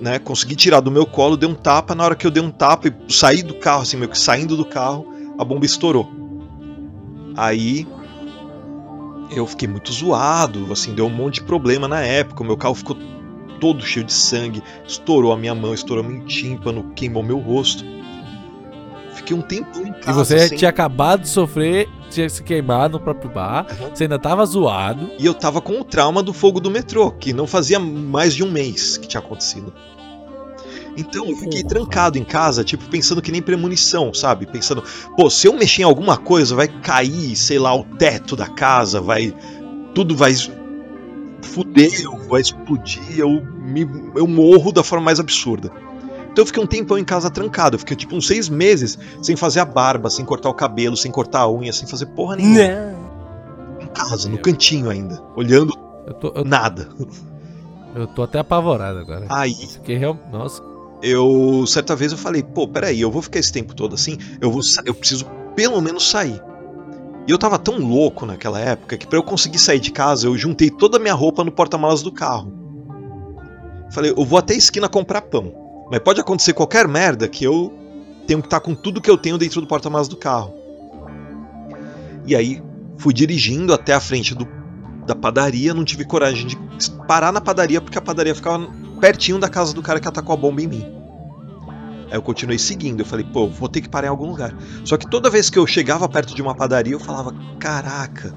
[0.00, 0.18] né?
[0.18, 1.94] Consegui tirar do meu colo, dei um tapa.
[1.94, 4.56] Na hora que eu dei um tapa e saí do carro, assim, meio que saindo
[4.56, 5.06] do carro,
[5.38, 6.08] a bomba estourou.
[7.36, 7.86] Aí
[9.30, 12.42] eu fiquei muito zoado, assim, deu um monte de problema na época.
[12.42, 12.96] O meu carro ficou
[13.60, 17.84] todo cheio de sangue, estourou a minha mão, estourou meu tímpano, queimou meu rosto.
[19.14, 20.10] Fiquei um tempão em casa.
[20.10, 23.90] E você assim, tinha acabado de sofrer, tinha se queimado no próprio bar, Uhum.
[23.94, 25.10] você ainda tava zoado.
[25.18, 28.44] E eu tava com o trauma do fogo do metrô, que não fazia mais de
[28.44, 29.72] um mês que tinha acontecido.
[30.96, 34.46] Então eu fiquei trancado em casa, tipo, pensando que nem premonição, sabe?
[34.46, 34.82] Pensando,
[35.16, 39.00] pô, se eu mexer em alguma coisa, vai cair, sei lá, o teto da casa,
[39.00, 39.32] vai.
[39.94, 40.32] Tudo vai
[41.48, 41.90] fuder,
[42.28, 45.72] vai explodir, eu, me, eu morro da forma mais absurda.
[46.30, 49.34] Então eu fiquei um tempão em casa trancado, eu fiquei tipo uns seis meses sem
[49.34, 52.96] fazer a barba, sem cortar o cabelo, sem cortar a unha, sem fazer porra nenhuma.
[53.80, 55.72] Em casa, no cantinho ainda, olhando
[56.06, 56.88] Eu tô, eu, nada.
[57.94, 59.26] eu tô até apavorado agora.
[59.28, 60.16] Aí Fiquei real...
[60.30, 60.62] Nossa,
[61.02, 64.50] eu certa vez eu falei, pô, peraí, eu vou ficar esse tempo todo assim, eu
[64.50, 66.40] vou eu preciso pelo menos sair.
[67.28, 70.38] E eu tava tão louco naquela época que pra eu conseguir sair de casa, eu
[70.38, 72.50] juntei toda a minha roupa no porta-malas do carro.
[73.92, 75.52] Falei, eu vou até a esquina comprar pão.
[75.90, 77.70] Mas pode acontecer qualquer merda que eu
[78.26, 80.54] tenho que estar com tudo que eu tenho dentro do porta-malas do carro.
[82.26, 82.62] E aí
[82.96, 84.48] fui dirigindo até a frente do,
[85.06, 86.58] da padaria, não tive coragem de
[87.06, 88.66] parar na padaria porque a padaria ficava
[89.02, 90.97] pertinho da casa do cara que atacou a bomba em mim.
[92.10, 94.54] Aí eu continuei seguindo, eu falei, pô, vou ter que parar em algum lugar.
[94.84, 98.34] Só que toda vez que eu chegava perto de uma padaria, eu falava, caraca,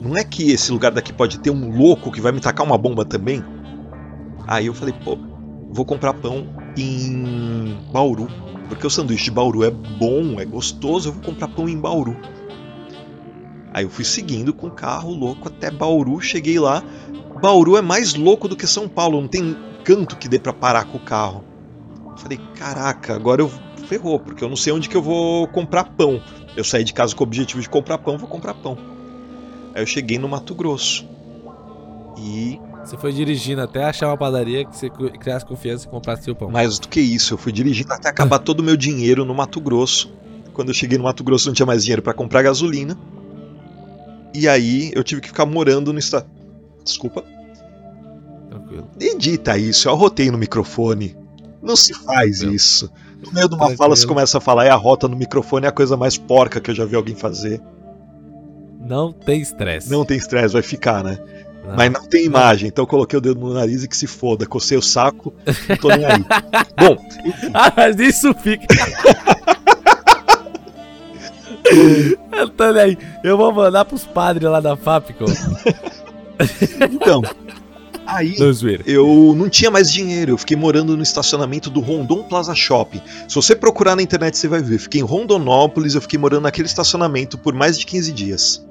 [0.00, 2.78] não é que esse lugar daqui pode ter um louco que vai me tacar uma
[2.78, 3.44] bomba também?
[4.46, 5.18] Aí eu falei, pô,
[5.70, 8.28] vou comprar pão em Bauru.
[8.68, 12.16] Porque o sanduíche de Bauru é bom, é gostoso, eu vou comprar pão em Bauru.
[13.72, 16.82] Aí eu fui seguindo com o carro louco até Bauru, cheguei lá.
[17.40, 20.84] Bauru é mais louco do que São Paulo, não tem canto que dê pra parar
[20.84, 21.44] com o carro.
[22.20, 23.50] Eu falei, caraca, agora eu
[23.88, 26.22] ferrou, porque eu não sei onde que eu vou comprar pão.
[26.54, 28.76] Eu saí de casa com o objetivo de comprar pão, vou comprar pão.
[29.74, 31.08] Aí eu cheguei no Mato Grosso.
[32.18, 36.34] E você foi dirigindo até achar uma padaria que você criasse confiança e comprasse seu
[36.34, 36.50] pão.
[36.50, 39.60] mais do que isso, eu fui dirigindo até acabar todo o meu dinheiro no Mato
[39.60, 40.12] Grosso.
[40.52, 42.98] Quando eu cheguei no Mato Grosso não tinha mais dinheiro pra comprar gasolina.
[44.34, 46.28] E aí eu tive que ficar morando no estado.
[46.84, 47.24] Desculpa.
[48.48, 48.88] Tranquilo.
[49.00, 51.16] Edita isso, eu arrotei no microfone.
[51.62, 52.52] Não se faz Meu.
[52.52, 52.90] isso.
[53.24, 53.76] No meio de uma Tranquilo.
[53.78, 56.70] fala você começa a falar e arrota no microfone é a coisa mais porca que
[56.70, 57.60] eu já vi alguém fazer.
[58.80, 59.90] Não tem estresse.
[59.90, 61.18] Não tem estresse, vai ficar, né?
[61.66, 61.76] Não.
[61.76, 64.46] Mas não tem imagem, então eu coloquei o dedo no nariz e que se foda.
[64.46, 65.34] Cocei o saco,
[65.68, 66.24] não tô nem aí.
[66.80, 66.96] Bom,
[67.52, 68.66] Ah, mas isso fica.
[72.32, 72.98] eu tô nem aí.
[73.22, 75.24] Eu vou mandar pros padres lá da Fapco.
[76.90, 77.22] então.
[78.12, 78.34] Aí
[78.86, 83.00] Não, eu não tinha mais dinheiro, eu fiquei morando no estacionamento do Rondon Plaza Shopping.
[83.28, 84.78] Se você procurar na internet, você vai ver.
[84.78, 88.66] Fiquei em Rondonópolis, eu fiquei morando naquele estacionamento por mais de 15 dias.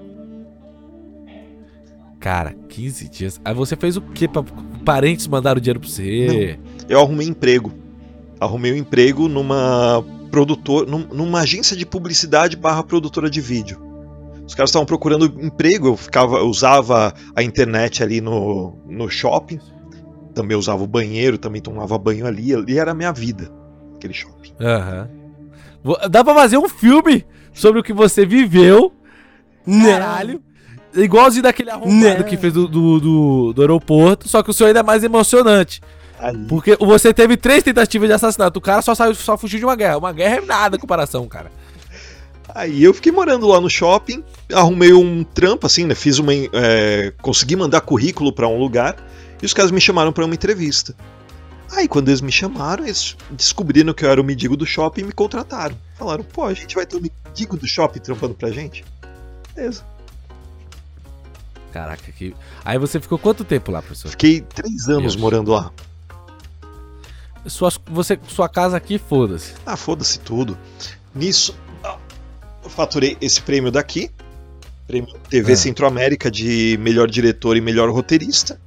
[2.20, 3.40] Cara, 15 dias.
[3.46, 4.28] Aí você fez o quê?
[4.28, 4.44] Pra
[4.84, 6.60] parentes mandaram dinheiro pra você?
[6.90, 7.72] Eu arrumei emprego.
[8.40, 13.80] Arrumei um emprego numa produtor, num- numa agência de publicidade barra produtora de vídeo.
[14.50, 19.60] Os caras estavam procurando emprego, eu ficava, eu usava a internet ali no, no shopping.
[20.34, 22.54] Também usava o banheiro, também tomava banho ali.
[22.56, 23.52] Ali era a minha vida,
[23.96, 24.52] aquele shopping.
[24.60, 25.08] Aham.
[25.84, 28.92] Vo- Dá pra fazer um filme sobre o que você viveu.
[29.86, 30.42] Caralho.
[30.96, 34.80] Igualzinho daquele arrombado que fez do, do, do, do aeroporto, só que o seu ainda
[34.80, 35.80] é mais emocionante.
[36.20, 36.48] Ali.
[36.48, 38.58] Porque você teve três tentativas de assassinato.
[38.58, 39.98] O cara só saiu, só fugiu de uma guerra.
[40.00, 41.52] Uma guerra é nada em comparação, cara.
[42.54, 45.96] Aí eu fiquei morando lá no shopping, arrumei um trampo, assim, né?
[45.96, 46.34] Fiz uma.
[46.34, 48.98] é, consegui mandar currículo pra um lugar
[49.42, 50.96] e os caras me chamaram pra uma entrevista.
[51.72, 55.04] Aí quando eles me chamaram, eles descobriram que eu era o mendigo do shopping e
[55.06, 55.78] me contrataram.
[55.98, 58.84] Falaram, pô, a gente vai ter o mendigo do shopping trampando pra gente?
[59.56, 59.84] Beleza.
[61.72, 62.36] Caraca, que.
[62.66, 64.10] Aí você ficou quanto tempo lá, professor?
[64.10, 65.16] Fiquei três anos Deus.
[65.16, 65.72] morando lá.
[67.46, 69.54] Sua, você, sua casa aqui, foda-se.
[69.66, 70.58] Ah, foda-se tudo.
[71.14, 71.56] Nisso,
[72.70, 74.10] faturei esse prêmio daqui.
[74.88, 75.58] Prêmio TV Ah.
[75.58, 78.60] Centro-América de melhor diretor e melhor roteirista.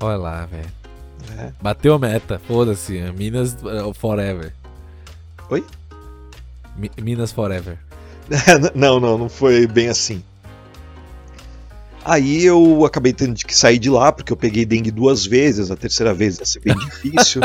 [0.00, 0.70] Olha lá, velho.
[1.38, 1.52] É.
[1.60, 3.00] Bateu a meta, foda-se.
[3.16, 4.52] Minas uh, Forever.
[5.50, 5.64] Oi?
[6.76, 7.78] Mi- Minas Forever.
[8.74, 10.22] não, não, não foi bem assim.
[12.04, 15.76] Aí eu acabei tendo que sair de lá, porque eu peguei dengue duas vezes, a
[15.76, 17.40] terceira vez ia ser bem difícil,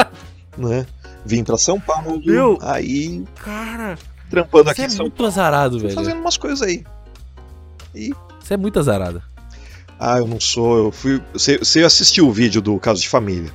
[0.57, 0.85] né?
[1.25, 3.97] Vim pra São Paulo, Meu, aí Cara,
[4.31, 5.93] trampando aqui você é muito azarado, velho.
[5.93, 6.83] fazendo umas coisas aí.
[7.93, 9.21] E, Você é muito azarado.
[9.99, 11.21] ah, eu não sou, eu fui.
[11.33, 13.51] Você, você assistiu o vídeo do caso de família?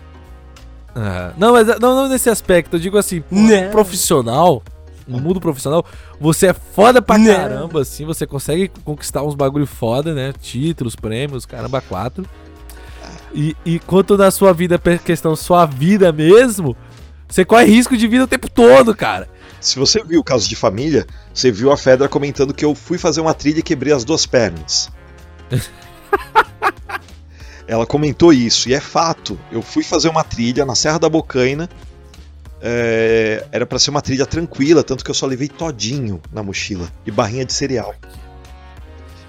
[0.95, 2.77] Ah, não, mas não, não nesse aspecto.
[2.77, 3.71] Eu digo assim, Não.
[3.71, 4.63] profissional,
[5.07, 5.85] no mundo profissional,
[6.21, 7.35] você é foda pra Não.
[7.35, 8.05] caramba, assim.
[8.05, 10.33] Você consegue conquistar uns bagulho foda, né?
[10.41, 12.25] Títulos, prêmios, caramba, quatro.
[13.35, 16.75] E, e quanto na sua vida, per- questão sua vida mesmo,
[17.29, 19.29] você corre risco de vida o tempo todo, cara.
[19.61, 22.99] Se você viu o caso de família, você viu a Fedra comentando que eu fui
[22.99, 24.91] fazer uma trilha e quebrei as duas pernas.
[27.67, 29.39] Ela comentou isso, e é fato.
[29.51, 31.69] Eu fui fazer uma trilha na Serra da Bocaina.
[32.63, 36.91] é, era pra ser uma trilha tranquila, tanto que eu só levei todinho na mochila
[37.05, 37.95] e barrinha de cereal.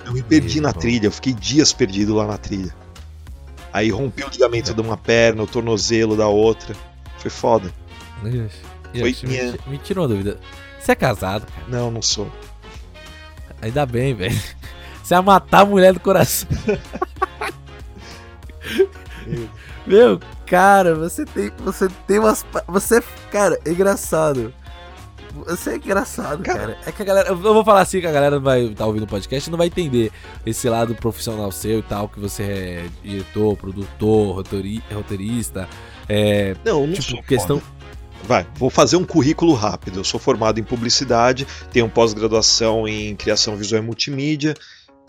[0.05, 0.79] Eu me perdi na Meu.
[0.79, 2.73] trilha, eu fiquei dias perdido lá na trilha.
[3.73, 6.75] Aí rompi o ligamento de uma perna, o tornozelo da outra.
[7.17, 7.71] Foi foda.
[8.23, 8.49] Ixi,
[8.93, 10.39] Ixi, minha- me, me tirou uma dúvida.
[10.79, 11.65] Você é casado, cara?
[11.67, 12.31] Não, não sou.
[13.61, 14.39] Ainda bem, velho.
[15.03, 16.49] Você ia matar a mulher do coração.
[19.85, 21.51] Meu, cara, você tem.
[21.63, 22.45] Você tem umas.
[22.67, 23.01] Você.
[23.31, 24.53] Cara, é engraçado.
[25.45, 26.59] Você é engraçado, Cara.
[26.59, 26.77] cara.
[26.85, 27.29] É que a galera.
[27.29, 29.67] Eu vou falar assim que a galera vai estar ouvindo o podcast e não vai
[29.67, 30.11] entender
[30.45, 35.69] esse lado profissional seu e tal, que você é diretor, produtor, roteiri- roteirista.
[36.09, 36.55] É.
[36.65, 37.59] Não, não Tipo, sou questão.
[37.59, 37.76] foda.
[38.27, 40.01] Vai, vou fazer um currículo rápido.
[40.01, 44.53] Eu sou formado em publicidade, tenho pós-graduação em criação visual e multimídia,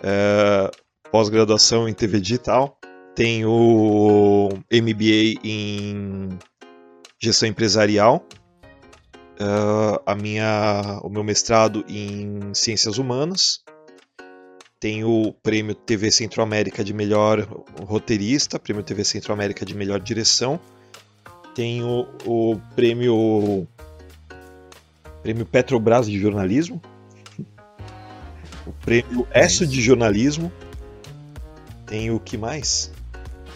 [0.01, 0.71] é,
[1.11, 2.79] pós-graduação em TV digital,
[3.17, 6.29] tenho MBA em
[7.21, 8.25] gestão empresarial,
[9.41, 13.65] é, a minha, o meu mestrado em ciências humanas,
[14.79, 17.41] tenho o prêmio TV Centro-América de melhor
[17.85, 20.61] roteirista, prêmio TV Centro-América de melhor direção
[21.59, 23.67] tenho o prêmio
[25.25, 26.81] prêmio Petrobras de jornalismo,
[28.65, 30.53] o prêmio ESSO de jornalismo,
[31.85, 32.93] tem o que mais?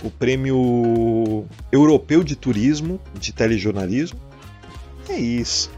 [0.02, 4.18] O prêmio europeu de turismo de telejornalismo.
[5.08, 5.70] É isso.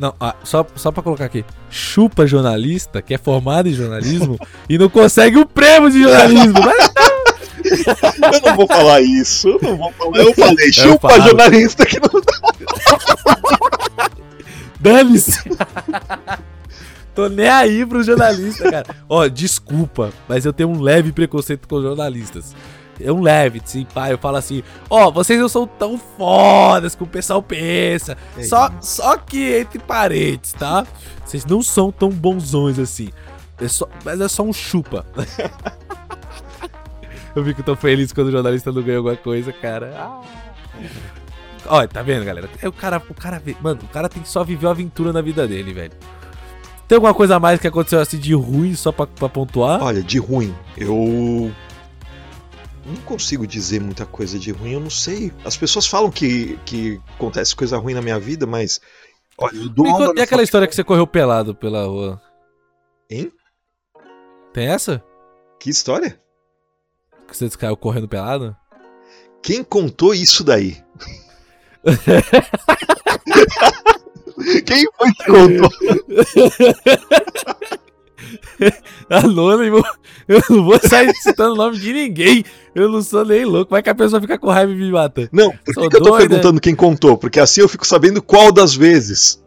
[0.00, 1.44] Não, ah, só, só pra colocar aqui.
[1.70, 4.36] Chupa jornalista, que é formado em jornalismo,
[4.68, 6.54] e não consegue o prêmio de jornalismo.
[6.60, 7.13] Mas
[7.62, 9.48] Eu não vou falar isso.
[9.48, 10.18] Eu não vou falar.
[10.18, 11.22] Eu falei, chupa falo.
[11.22, 12.08] jornalista que não
[14.80, 15.40] Dane-se!
[17.14, 18.86] Tô nem aí pro jornalista, cara.
[19.08, 22.54] Ó, desculpa, mas eu tenho um leve preconceito com jornalistas.
[23.00, 24.12] É um leve, sim, pai.
[24.12, 28.16] Eu falo assim: ó, vocês não são tão fodas como o pessoal pensa.
[28.36, 30.86] É Só, só que entre parentes, tá?
[31.24, 33.10] Vocês não são tão bonzões assim.
[33.60, 35.06] É só, mas é só um chupa.
[37.34, 39.94] Eu fico tão feliz quando o jornalista não ganha alguma coisa, cara.
[39.96, 40.22] Ah.
[41.66, 42.48] Olha, tá vendo, galera?
[42.60, 45.20] É o cara, o cara, mano, o cara tem que só viver uma aventura na
[45.20, 45.92] vida dele, velho.
[46.86, 49.82] Tem alguma coisa a mais que aconteceu assim de ruim só pra, pra pontuar?
[49.82, 51.50] Olha, de ruim, eu
[52.84, 55.32] não consigo dizer muita coisa de ruim, eu não sei.
[55.44, 58.80] As pessoas falam que, que acontece coisa ruim na minha vida, mas.
[59.38, 62.20] Olha, eu dou na e aquela história que você correu pelado pela rua?
[63.10, 63.32] Hein?
[64.52, 65.02] Tem essa?
[65.58, 66.20] Que história?
[67.34, 68.54] Que você caiu correndo pelado?
[69.42, 70.76] Quem contou isso daí?
[74.64, 75.68] Quem foi que contou?
[79.10, 79.84] Anônimo,
[80.28, 82.44] eu não vou sair citando o nome de ninguém.
[82.72, 83.72] Eu não sou nem louco.
[83.72, 85.28] Vai que a pessoa fica com raiva e me mata.
[85.32, 87.18] Não, por que, que eu tô perguntando quem contou?
[87.18, 89.42] Porque assim eu fico sabendo qual das vezes.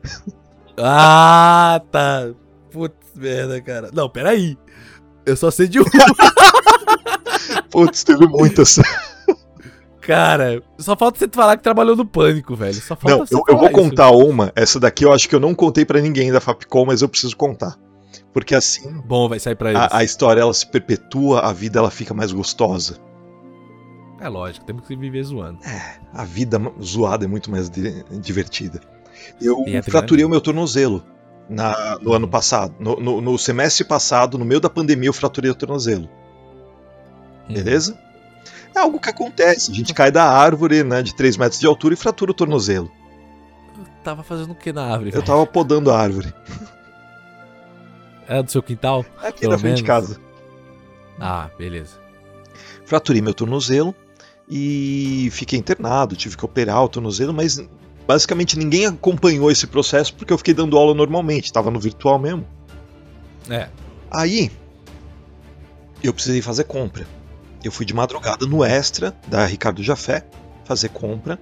[0.78, 2.32] Ah, tá.
[2.70, 3.92] Putz, merda, cara.
[3.94, 4.58] Não, peraí.
[5.26, 5.86] Eu só sei de um.
[7.70, 8.80] Putz, teve muitas.
[10.02, 12.74] Cara, só falta você falar que trabalhou no pânico, velho.
[12.76, 13.74] Só falta Não, você eu, eu vou isso.
[13.74, 14.52] contar uma.
[14.56, 17.36] Essa daqui eu acho que eu não contei pra ninguém da Fapcom, mas eu preciso
[17.36, 17.76] contar.
[18.34, 19.82] Porque assim, Bom, vai sair pra eles.
[19.82, 22.98] a, a história ela se perpetua, a vida ela fica mais gostosa.
[24.20, 25.60] É lógico, temos que viver zoando.
[26.14, 28.80] A vida zoada é muito mais di- divertida.
[29.42, 31.04] Eu é fraturei o meu tornozelo
[31.50, 32.74] na- no ano passado.
[32.80, 36.08] No, no- no semestre passado, no meio da pandemia, eu fraturei o tornozelo.
[37.50, 37.54] Hum.
[37.54, 37.98] Beleza?
[38.76, 39.72] É algo que acontece.
[39.72, 42.92] A gente cai da árvore, né, de 3 metros de altura e fratura o tornozelo.
[44.04, 45.12] Tava fazendo o que na árvore?
[45.14, 46.34] Eu tava podando a árvore.
[48.30, 49.06] É do seu quintal?
[49.24, 50.20] Aqui Pelo na frente de casa.
[51.18, 51.98] Ah, beleza.
[52.86, 53.96] Fraturei meu tornozelo
[54.50, 57.58] e fiquei internado, tive que operar o tornozelo, mas
[58.08, 62.48] Basicamente ninguém acompanhou esse processo porque eu fiquei dando aula normalmente, tava no virtual mesmo.
[63.50, 63.68] É.
[64.10, 64.50] Aí
[66.02, 67.06] eu precisei fazer compra.
[67.64, 70.26] Eu fui de madrugada no Extra da Ricardo Jafé
[70.64, 71.40] fazer compra.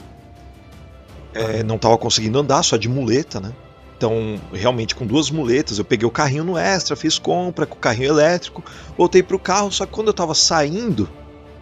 [1.34, 3.54] É, não tava conseguindo andar, só de muleta, né?
[3.98, 7.80] Então, realmente com duas muletas, eu peguei o carrinho no Extra, fiz compra com o
[7.80, 8.64] carrinho elétrico,
[8.98, 11.10] voltei pro carro, só que quando eu tava saindo,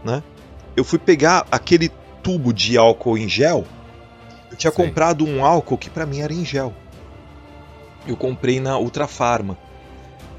[0.04, 0.22] né?
[0.76, 3.66] Eu fui pegar aquele tubo de álcool em gel.
[4.50, 4.78] Eu tinha Sim.
[4.78, 6.74] comprado um álcool que pra mim era em gel.
[8.08, 9.58] Eu comprei na Ultra Farma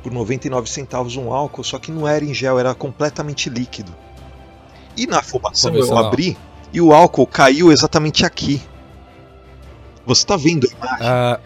[0.05, 3.93] por 99 centavos um álcool, só que não era em gel, era completamente líquido.
[4.95, 6.07] E na afobação eu Convencional.
[6.07, 6.37] abri
[6.71, 8.61] e o álcool caiu exatamente aqui.
[10.05, 11.07] Você tá vendo a imagem?
[11.07, 11.40] Ah,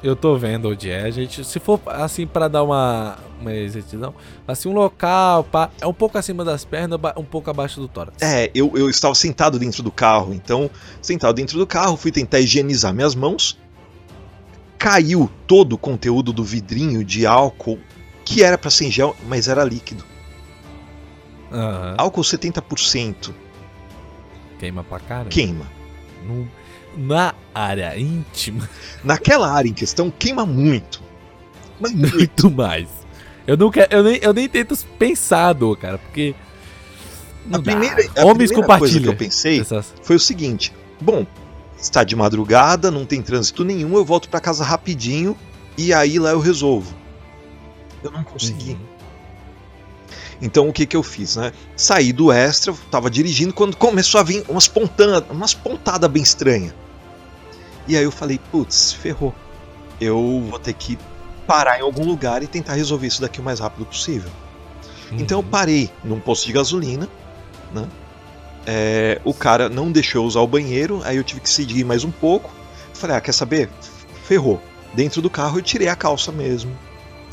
[0.00, 1.10] eu tô vendo onde é.
[1.10, 4.14] Gente, se for assim pra dar uma, uma exatidão,
[4.46, 8.22] assim, um local, pá, é um pouco acima das pernas, um pouco abaixo do tórax.
[8.22, 10.70] É, eu, eu estava sentado dentro do carro, então,
[11.02, 13.58] sentado dentro do carro, fui tentar higienizar minhas mãos.
[14.78, 17.80] Caiu todo o conteúdo do vidrinho de álcool,
[18.24, 20.04] que era para ser em gel, mas era líquido.
[21.52, 21.94] Aham.
[21.98, 23.32] Álcool 70%
[24.58, 25.30] Queima pra caramba.
[25.30, 25.66] queima.
[26.26, 26.48] No-
[26.96, 28.68] na área íntima,
[29.02, 31.02] Naquela área em questão, queima muito.
[31.80, 32.16] Mas muito.
[32.16, 32.88] muito mais.
[33.46, 36.34] Eu não quero, eu nem, eu nem tento pensar, cara, porque.
[37.52, 41.26] A primeira, a Homens primeira coisa que eu pensei Essas- foi o seguinte: bom,
[41.76, 45.36] está de madrugada, não tem trânsito nenhum, eu volto para casa rapidinho
[45.76, 46.94] e aí lá eu resolvo.
[48.04, 48.72] Eu não consegui.
[48.72, 48.78] Uhum.
[50.42, 51.52] Então o que que eu fiz, né?
[51.76, 56.74] Saí do extra, tava dirigindo quando começou a vir umas pontadas, umas pontadas bem estranhas.
[57.88, 59.34] E aí eu falei, putz, ferrou.
[60.00, 60.98] Eu vou ter que
[61.46, 64.30] parar em algum lugar e tentar resolver isso daqui o mais rápido possível.
[65.12, 65.50] Então eu Uhum.
[65.50, 67.08] parei num posto de gasolina,
[67.72, 67.86] né?
[68.66, 72.02] É, o cara não deixou eu usar o banheiro, aí eu tive que seguir mais
[72.04, 72.50] um pouco.
[72.94, 73.68] Falei, ah, quer saber?
[74.24, 74.60] Ferrou.
[74.94, 76.76] Dentro do carro eu tirei a calça mesmo.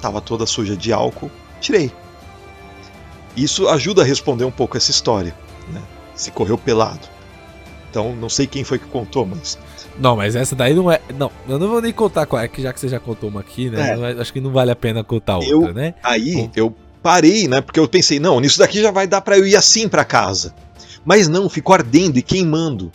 [0.01, 1.29] Tava toda suja de álcool.
[1.59, 1.91] Tirei.
[3.35, 5.35] Isso ajuda a responder um pouco essa história,
[5.71, 5.81] né?
[6.15, 7.07] Se correu pelado.
[7.89, 9.57] Então, não sei quem foi que contou, mas.
[9.99, 11.01] Não, mas essa daí não é.
[11.17, 13.41] Não, eu não vou nem contar qual é, que já que você já contou uma
[13.41, 13.91] aqui, né?
[13.91, 14.11] É.
[14.17, 15.93] é- acho que não vale a pena contar outra, Eu- né?
[16.01, 16.51] Aí Bom.
[16.55, 17.61] eu parei, né?
[17.61, 20.53] Porque eu pensei, não, nisso daqui já vai dar pra eu ir assim pra casa.
[21.05, 22.91] Mas não, ficou ardendo e queimando.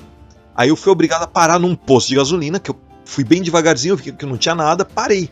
[0.54, 3.96] Aí eu fui obrigado a parar num posto de gasolina, que eu fui bem devagarzinho,
[3.96, 5.30] que não tinha nada, parei.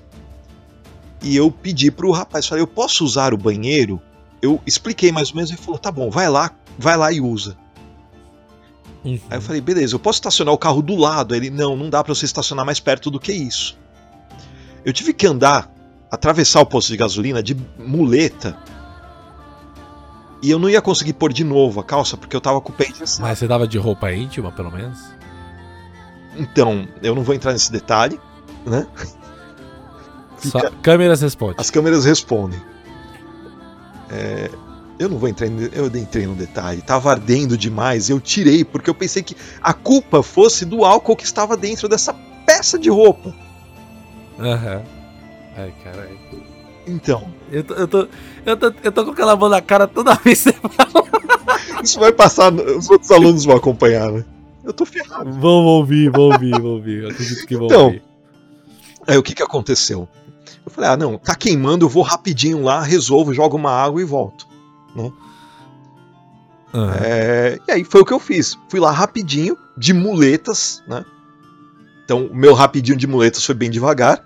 [1.25, 4.01] E eu pedi pro rapaz, falei, eu posso usar o banheiro?
[4.43, 7.57] Eu expliquei mais ou menos, ele falou, tá bom, vai lá, vai lá e usa.
[9.03, 9.19] Uhum.
[9.31, 11.35] Aí eu falei, beleza, eu posso estacionar o carro do lado?
[11.35, 13.79] Ele, não, não dá pra você estacionar mais perto do que isso.
[14.85, 15.73] Eu tive que andar,
[16.11, 18.59] atravessar o posto de gasolina de muleta.
[20.43, 22.75] E eu não ia conseguir pôr de novo a calça porque eu tava com o
[22.75, 23.27] pé engessado.
[23.27, 24.99] Mas você tava de roupa íntima, pelo menos?
[26.37, 28.21] Então, eu não vou entrar nesse detalhe,
[28.67, 28.87] né?
[30.51, 31.55] Fica- câmeras responde.
[31.59, 32.61] As câmeras respondem.
[34.11, 34.51] É,
[34.99, 36.83] eu não vou entrar em, eu entrei no detalhe.
[36.83, 38.09] Tava ardendo demais.
[38.11, 42.15] Eu tirei porque eu pensei que a culpa fosse do álcool que estava dentro dessa
[42.47, 43.35] peça de roupa.
[44.39, 44.83] Aham.
[45.57, 46.19] Ai, caralho.
[46.87, 48.09] Então, Eu tô, eu, tô,
[48.45, 51.83] eu, tô, eu tô com aquela mão na cara toda vez que você fala.
[51.83, 52.53] isso vai passar.
[52.53, 54.25] Os outros alunos vão acompanhar, né?
[54.63, 55.31] Eu tô ferrado.
[55.33, 57.03] Vão ouvir, vão ouvir, vão ouvir.
[57.05, 58.03] Eu acredito que vão Então, ouvir.
[59.07, 60.09] Aí o que que aconteceu?
[60.65, 64.05] Eu falei, ah, não, tá queimando, eu vou rapidinho lá, resolvo, jogo uma água e
[64.05, 64.47] volto.
[66.73, 66.95] Aham.
[67.01, 68.59] É, e aí foi o que eu fiz.
[68.69, 71.05] Fui lá rapidinho, de muletas, né?
[72.05, 74.25] Então, o meu rapidinho de muletas foi bem devagar.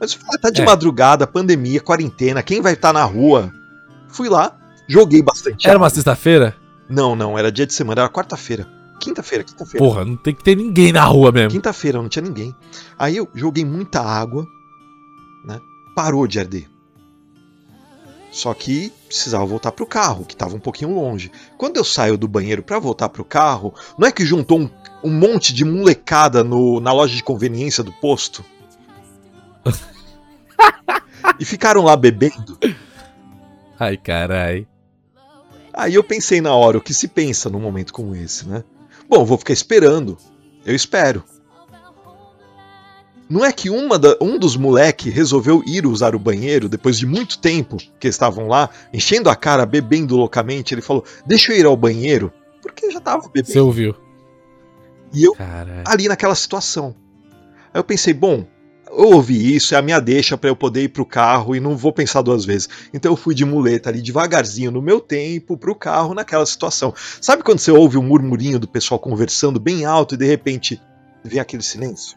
[0.00, 0.64] Mas eu falei, ah, tá de É.
[0.64, 3.52] madrugada, pandemia, quarentena, quem vai estar na rua?
[4.08, 4.56] Fui lá,
[4.88, 5.84] joguei bastante Era água.
[5.84, 6.54] uma sexta-feira?
[6.88, 8.66] Não, não, era dia de semana, era quarta-feira.
[9.00, 9.84] Quinta-feira, quinta-feira.
[9.84, 11.50] Porra, não tem que ter ninguém na rua mesmo.
[11.50, 12.54] Quinta-feira, não tinha ninguém.
[12.98, 14.46] Aí eu joguei muita água,
[15.44, 15.60] né?
[15.94, 16.68] Parou de arder.
[18.30, 21.30] Só que precisava voltar pro carro, que estava um pouquinho longe.
[21.56, 24.68] Quando eu saio do banheiro para voltar pro carro, não é que juntou um,
[25.04, 28.44] um monte de molecada no, na loja de conveniência do posto?
[31.38, 32.58] e ficaram lá bebendo.
[33.78, 34.66] Ai, carai.
[35.72, 38.64] Aí eu pensei na hora, o que se pensa num momento como esse, né?
[39.08, 40.18] Bom, vou ficar esperando.
[40.66, 41.22] Eu espero.
[43.34, 47.04] Não é que uma da- um dos moleque resolveu ir usar o banheiro depois de
[47.04, 50.72] muito tempo que estavam lá, enchendo a cara, bebendo loucamente.
[50.72, 52.32] Ele falou: Deixa eu ir ao banheiro,
[52.62, 53.48] porque já tava bebendo.
[53.52, 53.92] Você ouviu?
[55.12, 55.82] E eu Caralho.
[55.84, 56.94] ali naquela situação.
[57.72, 58.46] Aí eu pensei: Bom,
[58.88, 61.76] eu ouvi isso, é a minha deixa para eu poder ir pro carro e não
[61.76, 62.68] vou pensar duas vezes.
[62.94, 66.94] Então eu fui de muleta ali devagarzinho no meu tempo pro carro naquela situação.
[67.20, 70.80] Sabe quando você ouve um murmurinho do pessoal conversando bem alto e de repente
[71.24, 72.16] ver aquele silêncio?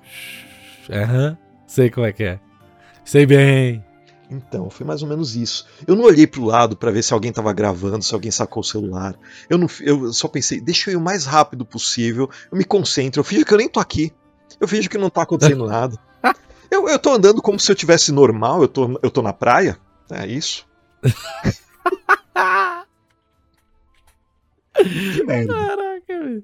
[0.92, 2.40] Aham, sei como é que é.
[3.04, 3.84] Sei bem.
[4.30, 5.66] Então, foi mais ou menos isso.
[5.88, 8.66] Eu não olhei pro lado para ver se alguém tava gravando, se alguém sacou o
[8.66, 9.16] celular.
[9.50, 13.22] Eu, não, eu só pensei, deixa eu ir o mais rápido possível, eu me concentro,
[13.22, 14.12] eu finjo que eu nem tô aqui.
[14.60, 15.98] Eu finjo que não tá acontecendo nada.
[16.70, 19.78] Eu, eu tô andando como se eu tivesse normal, eu tô, eu tô na praia.
[20.12, 20.68] É isso.
[24.74, 25.54] que merda.
[25.54, 26.44] Caraca, velho.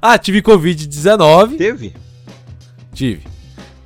[0.00, 1.56] Ah, tive Covid-19.
[1.56, 1.94] Teve?
[2.92, 3.24] Tive.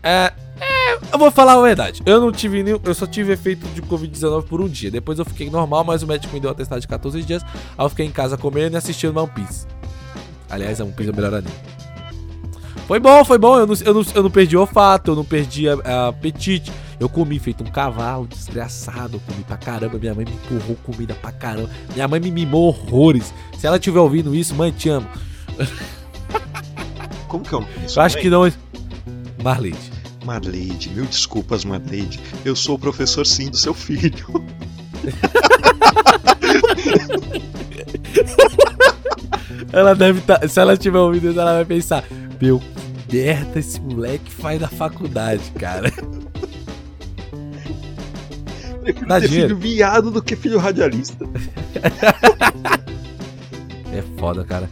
[0.03, 2.03] É, é, eu vou falar a verdade.
[2.07, 2.78] Eu não tive nenhum.
[2.84, 4.91] Eu só tive efeito de Covid-19 por um dia.
[4.91, 7.43] Depois eu fiquei normal, mas o médico me deu um atestado de 14 dias.
[7.76, 9.66] Aí eu fiquei em casa comendo e assistindo One Piece.
[10.49, 11.53] Aliás, é One Piece é o melhor anime.
[12.86, 13.59] Foi bom, foi bom.
[13.59, 16.72] Eu não, eu não, eu não perdi olfato, eu não perdi a- a apetite.
[16.99, 19.16] Eu comi feito um cavalo, desgraçado.
[19.16, 19.99] Eu comi pra caramba.
[19.99, 21.70] Minha mãe me empurrou comida pra caramba.
[21.95, 23.32] Minha mãe me mimou horrores.
[23.59, 25.07] Se ela estiver ouvindo isso, mãe, te amo.
[27.29, 27.73] Como que é o nome?
[27.95, 28.51] Eu acho que não.
[29.43, 29.91] Marlete.
[30.25, 32.21] Marleide, mil desculpas, Marleide.
[32.45, 34.45] Eu sou o professor sim do seu filho.
[39.73, 40.47] Ela deve estar.
[40.49, 42.05] se ela estiver ouvindo isso, ela vai pensar:
[42.41, 42.61] Meu,
[43.13, 45.91] merda esse moleque faz na faculdade, cara.
[48.83, 49.49] Prefiro Dá ter dinheiro.
[49.51, 51.25] filho viado do que filho radialista.
[53.93, 54.71] É foda, cara.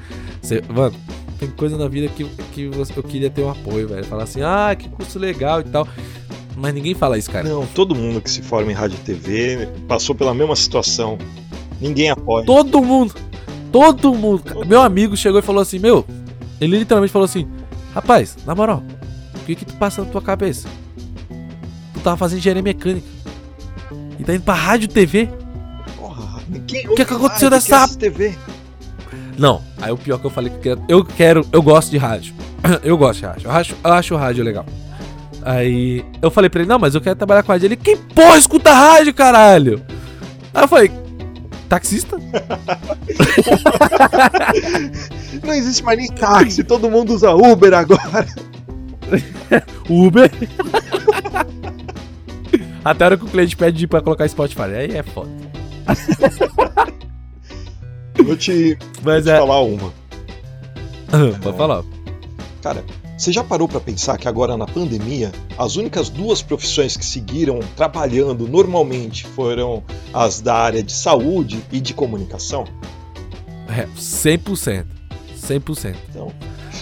[0.48, 0.94] Cê- mano,
[1.38, 4.04] tem coisa na vida que, que você- eu queria ter um apoio, velho.
[4.04, 5.86] Falar assim, ah, que curso legal e tal.
[6.56, 7.48] Mas ninguém fala isso, cara.
[7.48, 11.16] Não, todo mundo que se forma em rádio e TV passou pela mesma situação.
[11.80, 12.44] Ninguém apoia.
[12.44, 13.14] Todo mundo,
[13.70, 14.42] todo mundo.
[14.42, 14.64] cara.
[14.64, 16.04] Meu amigo chegou e falou assim, meu,
[16.60, 17.46] ele literalmente falou assim,
[17.94, 18.82] rapaz, na moral,
[19.36, 20.66] o que que tu passa na tua cabeça?
[21.94, 23.06] Tu tava fazendo engenharia mecânica.
[24.18, 25.28] E tá indo pra rádio e TV?
[25.96, 28.36] Porra, ninguém O que que aconteceu assiste TV?
[29.38, 31.96] Não, aí o pior que eu falei que eu quero, eu quero, eu gosto de
[31.96, 32.34] rádio.
[32.82, 33.46] Eu gosto de rádio.
[33.46, 34.66] Eu acho, eu acho o rádio legal.
[35.42, 37.66] Aí eu falei pra ele, não, mas eu quero trabalhar com rádio.
[37.66, 39.80] Ele, quem porra escuta rádio, caralho?
[40.52, 40.90] Aí eu falei,
[41.68, 42.18] taxista?
[45.44, 48.26] Não existe mais nem táxi, todo mundo usa Uber agora.
[49.88, 50.30] Uber?
[52.84, 54.62] Até a hora que o cliente pede pra colocar Spotify.
[54.62, 55.30] Aí é foda.
[58.24, 59.38] Vou te, Mas te é.
[59.38, 59.92] falar uma.
[61.42, 61.84] Pode falar.
[62.62, 62.84] Cara,
[63.16, 67.60] você já parou pra pensar que agora na pandemia, as únicas duas profissões que seguiram
[67.76, 72.64] trabalhando normalmente foram as da área de saúde e de comunicação?
[73.68, 74.86] É, 100%.
[75.36, 75.96] 100%.
[76.10, 76.32] Então,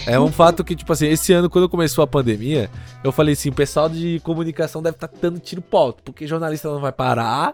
[0.05, 2.69] É um fato que, tipo assim, esse ano, quando começou a pandemia,
[3.03, 6.69] eu falei assim: o pessoal de comunicação deve estar dando tiro pro alto, porque jornalista
[6.69, 7.53] não vai parar,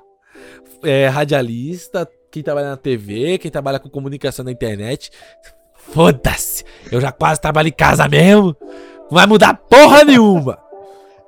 [0.84, 5.12] é, radialista, quem trabalha na TV, quem trabalha com comunicação na internet.
[5.76, 6.66] Foda-se!
[6.92, 10.58] Eu já quase trabalho em casa mesmo, não vai mudar porra nenhuma!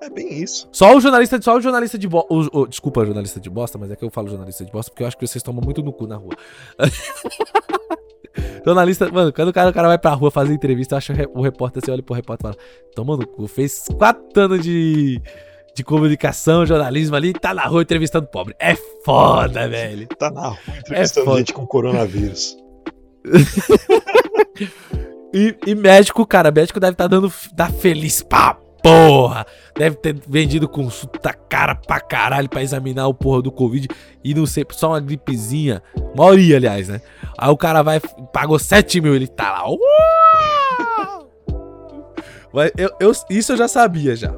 [0.01, 0.67] é bem isso.
[0.71, 2.29] Só o jornalista, só o jornalista de bosta.
[2.67, 5.17] Desculpa, jornalista de bosta, mas é que eu falo jornalista de bosta porque eu acho
[5.17, 6.35] que vocês tomam muito no cu na rua.
[8.65, 11.41] jornalista, mano, quando o cara, o cara vai pra rua fazer entrevista, eu acho o
[11.41, 15.21] repórter, você olha pro repórter e fala: Toma no cu, fez quatro anos de,
[15.75, 18.55] de comunicação, jornalismo ali, tá na rua entrevistando pobre.
[18.59, 20.07] É foda, velho.
[20.07, 21.37] Tá na rua entrevistando foda.
[21.39, 22.57] gente com coronavírus.
[25.33, 27.29] E, e médico, cara, médico deve estar dando.
[27.57, 29.45] Tá feliz pra porra.
[29.77, 33.85] Deve ter vendido consulta cara pra caralho pra examinar o porra do Covid.
[34.23, 35.83] E não sei, só uma gripezinha.
[36.15, 37.01] Maioria, aliás, né?
[37.37, 37.99] Aí o cara vai,
[38.31, 39.67] pagou 7 mil, ele tá lá.
[39.67, 41.29] "Uau!"
[42.53, 44.33] Mas eu, eu- isso eu já sabia já.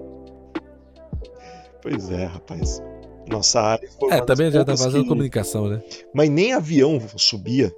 [1.82, 2.82] Pois é, rapaz.
[3.30, 5.82] Nossa área foi É, das também já tá fazendo que- comunicação, né?
[6.14, 7.74] Mas nem avião subia.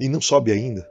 [0.00, 0.88] E não sobe ainda.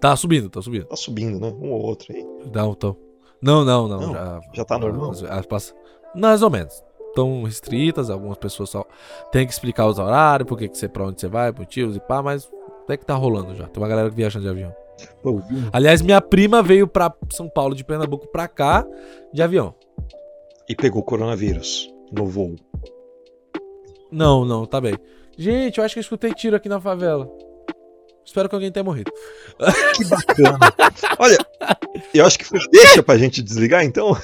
[0.00, 0.84] Tá subindo, tá subindo.
[0.86, 1.48] Tá subindo, né?
[1.60, 2.24] Um ou outro aí.
[2.52, 2.96] Não, então.
[3.40, 4.00] Não, não, não.
[4.00, 5.10] Não, já, já tá normal?
[5.12, 5.74] As, as passa-
[6.14, 6.82] Mais ou menos.
[7.08, 8.84] Estão restritas, algumas pessoas só
[9.32, 12.22] tem que explicar os horários, por que você, pra onde você vai, motivos e pá,
[12.22, 12.48] mas
[12.84, 13.66] até que tá rolando já.
[13.66, 14.74] Tem uma galera viajando de avião.
[15.22, 15.40] Pô?
[15.72, 18.86] Aliás, minha prima veio pra São Paulo de Pernambuco pra cá
[19.32, 19.74] de avião.
[20.68, 22.56] E pegou coronavírus no voo.
[24.10, 24.94] Não, não, tá bem.
[25.36, 27.28] Gente, eu acho que eu escutei tiro aqui na favela.
[28.24, 29.10] Espero que alguém tenha morrido.
[29.96, 30.58] Que bacana.
[31.18, 31.38] Olha,
[32.12, 34.16] eu acho que foi deixa pra gente desligar então.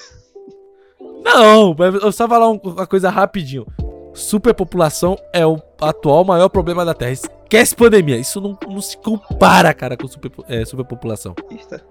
[1.22, 3.66] Não, mas eu só falar um- uma coisa rapidinho.
[4.12, 7.12] Superpopulação é o atual maior problema da Terra.
[7.12, 8.16] Esquece pandemia.
[8.18, 11.34] Isso não, não se compara, cara, com super, é, superpopulação.
[11.50, 11.84] Eita.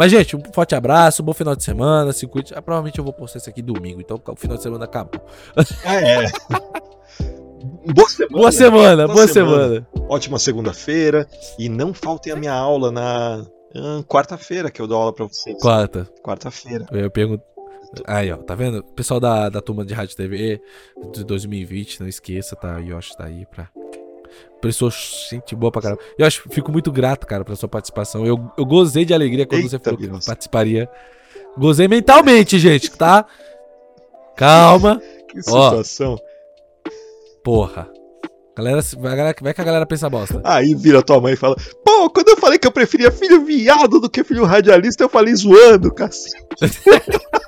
[0.00, 2.10] Mas, gente, um forte abraço, bom final de semana.
[2.14, 2.54] Se cuide.
[2.54, 5.20] Ah, provavelmente eu vou postar isso aqui domingo, então o final de semana acabou.
[5.84, 6.24] Ah, é.
[7.92, 8.38] Boa semana.
[8.38, 9.86] Boa semana, boa, semana.
[10.08, 11.28] Ótima segunda-feira.
[11.58, 13.44] E não faltem a minha aula na
[13.76, 15.60] ah, quarta-feira, que eu dou aula pra vocês.
[15.60, 16.08] Quarta.
[16.22, 16.86] Quarta-feira.
[16.90, 17.44] Eu pergunto.
[18.06, 18.82] Aí, ó, tá vendo?
[18.82, 20.62] Pessoal da, da turma de Rádio TV
[21.12, 22.78] de 2020, não esqueça, tá?
[22.78, 23.68] Yoshi tá aí pra.
[24.60, 24.90] Pessoa,
[25.30, 26.00] gente boa pra caramba.
[26.18, 28.26] Eu acho, fico muito grato, cara, pela sua participação.
[28.26, 30.26] Eu, eu gozei de alegria quando você Eita, falou que Deus.
[30.26, 30.88] participaria.
[31.56, 33.24] Gozei mentalmente, gente, tá?
[34.36, 35.00] Calma.
[35.28, 35.70] Que Ó.
[35.70, 36.18] situação.
[37.42, 37.88] Porra.
[38.56, 40.40] Galera, vai, galera- vai que a galera pensa bosta.
[40.44, 43.98] Aí vira tua mãe e fala: Pô, quando eu falei que eu preferia filho viado
[44.00, 46.36] do que filho radialista, eu falei zoando, cacete.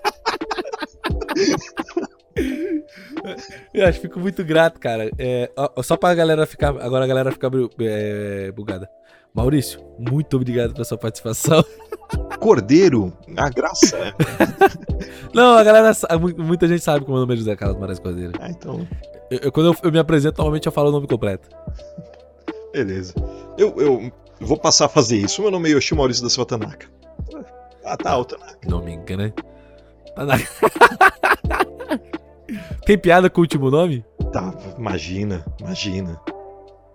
[3.73, 5.11] Eu acho, fico muito grato, cara.
[5.19, 6.69] É, ó, só pra galera ficar.
[6.81, 7.51] Agora a galera ficar
[7.81, 8.89] é, bugada.
[9.35, 11.65] Maurício, muito obrigado pela sua participação.
[12.39, 13.99] Cordeiro, a graça.
[13.99, 14.13] né?
[15.33, 15.93] Não, a galera.
[16.37, 18.33] Muita gente sabe como é o nome é José Carlos Moraes Cordeiro.
[18.41, 18.87] Ah, então,
[19.31, 21.49] Eu, eu- quando eu, eu me apresento, normalmente eu falo o nome completo.
[22.73, 23.15] beleza.
[23.57, 25.41] Eu, eu vou passar a fazer isso.
[25.41, 26.87] Meu nome é Yoshi Maurício da Silva Tanaka.
[27.85, 28.59] Ah, tá, o Tanaka.
[28.69, 29.25] Não me engana.
[29.27, 29.35] hein?
[32.85, 34.05] Tem piada com o último nome?
[34.33, 36.21] Tá, imagina, imagina.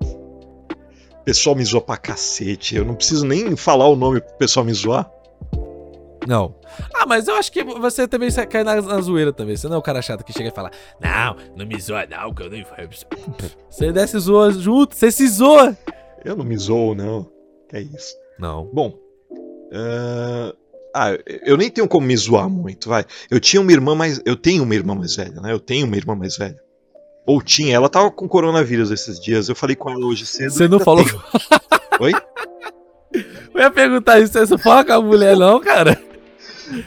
[0.02, 2.76] O pessoal me zoa pra cacete.
[2.76, 5.12] Eu não preciso nem falar o nome pro pessoal me zoar.
[6.28, 6.56] Não.
[6.94, 9.56] Ah, mas eu acho que você também cai na, na zoeira também.
[9.56, 12.34] Você não é o cara chato que chega e fala: Não, não me zoa, não,
[12.34, 12.66] que eu nem.
[13.70, 15.78] Você desce e zoa junto, você se zoa.
[16.26, 17.30] Eu não me zoo, não.
[17.70, 18.14] Que é isso.
[18.38, 18.66] Não.
[18.74, 18.94] Bom.
[19.74, 20.54] ah,
[20.98, 23.06] Ah, eu nem tenho como me zoar muito, vai.
[23.30, 24.20] Eu tinha uma irmã mais.
[24.26, 25.52] Eu tenho uma irmã mais velha, né?
[25.52, 26.58] Eu tenho uma irmã mais velha.
[27.26, 29.50] Ou tinha, ela tava com coronavírus esses dias.
[29.50, 30.50] Eu falei com ela hoje cedo.
[30.52, 31.04] Você não falou.
[31.06, 31.22] tenho.
[32.00, 32.14] Oi?
[33.54, 36.02] Eu ia perguntar isso, você não fala com a mulher, não, cara?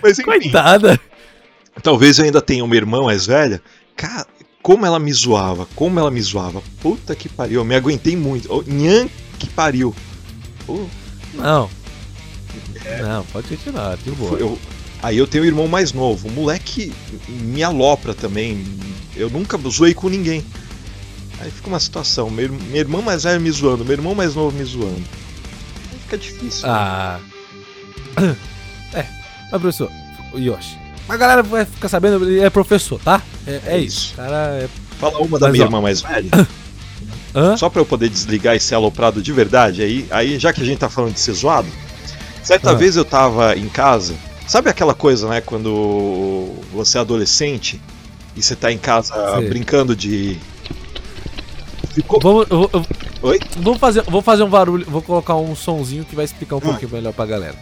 [0.02, 0.98] Mas enfim, Coitada.
[1.82, 3.60] talvez eu ainda tenha uma irmã mais velha.
[3.96, 4.26] Cara,
[4.62, 6.62] como ela me zoava, como ela me zoava.
[6.80, 8.48] Puta que pariu, eu me aguentei muito.
[8.52, 9.08] Oh, nhan
[9.38, 9.94] que pariu.
[10.68, 10.86] Oh,
[11.34, 11.68] Não.
[13.02, 14.38] Não, pode continuar, de boa.
[14.38, 14.58] eu-
[15.02, 16.28] aí eu tenho um irmão mais novo.
[16.28, 16.92] O moleque
[17.28, 18.64] me alopra também.
[19.16, 20.44] Eu nunca zoei com ninguém.
[21.40, 22.28] Aí fica uma situação.
[22.30, 25.02] Meu minha irmã mais velha me zoando, meu irmão mais novo me zoando.
[25.92, 26.66] Aí fica difícil.
[26.68, 26.74] né?
[26.74, 27.20] Ah.
[28.92, 29.06] É,
[29.52, 29.90] mas professor,
[30.32, 30.76] o Yoshi.
[31.08, 33.22] A galera vai ficar sabendo, ele é professor, tá?
[33.46, 34.12] É, é isso.
[34.14, 34.68] O cara é.
[34.98, 35.68] Fala uma da Mas, minha ó.
[35.68, 36.30] irmã mais velha.
[37.34, 37.56] Hã?
[37.56, 40.78] Só pra eu poder desligar esse aloprado de verdade, aí, aí já que a gente
[40.78, 41.68] tá falando de ser zoado,
[42.42, 42.74] certa Ah.
[42.74, 44.14] vez eu tava em casa,
[44.46, 47.80] sabe aquela coisa, né, quando você é adolescente
[48.36, 49.48] e você tá em casa Sei.
[49.48, 50.36] brincando de.
[51.94, 52.20] Ficou.
[52.20, 52.86] Vamos, eu, eu-
[53.22, 53.40] Oi?
[53.58, 56.90] vou fazer, vou fazer um barulho, vou colocar um sonzinho que vai explicar um pouquinho
[56.90, 57.56] melhor pra galera.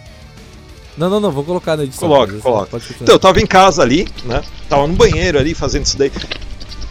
[0.96, 2.08] Não, não, não, vou colocar na edição.
[2.08, 2.66] Coloca, mas coloca.
[2.66, 3.02] continuar.
[3.02, 4.42] Então, eu tava em casa ali, né?
[4.68, 6.10] Tava no banheiro ali fazendo isso daí.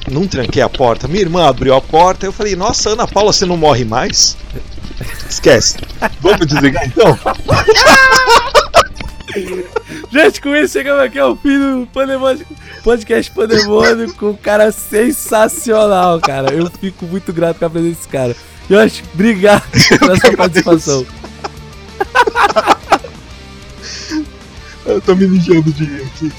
[0.10, 1.08] Não tranquei a porta.
[1.10, 2.26] Minha irmã abriu a porta.
[2.26, 4.38] Eu falei, nossa, Ana Paula, você não morre mais?
[5.30, 5.78] Esquece.
[6.22, 7.18] Vamos desligar então?
[10.12, 12.44] Gente, com isso chegamos aqui ao fim do Pandemônio,
[12.84, 13.32] podcast
[14.18, 16.52] com um cara sensacional, cara.
[16.54, 18.36] Eu fico muito grato com a presença desse cara.
[18.70, 19.64] Yoshi, obrigado
[20.00, 21.06] pela sua participação.
[24.86, 26.32] Eu tô me mijando de rir aqui.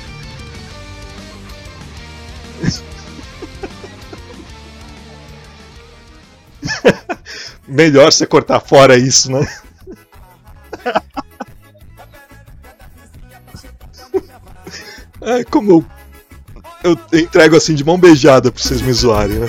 [7.69, 9.47] Melhor você cortar fora isso, né?
[15.21, 15.85] Ai, como
[16.83, 19.49] eu entrego assim de mão beijada pra vocês me zoarem, né?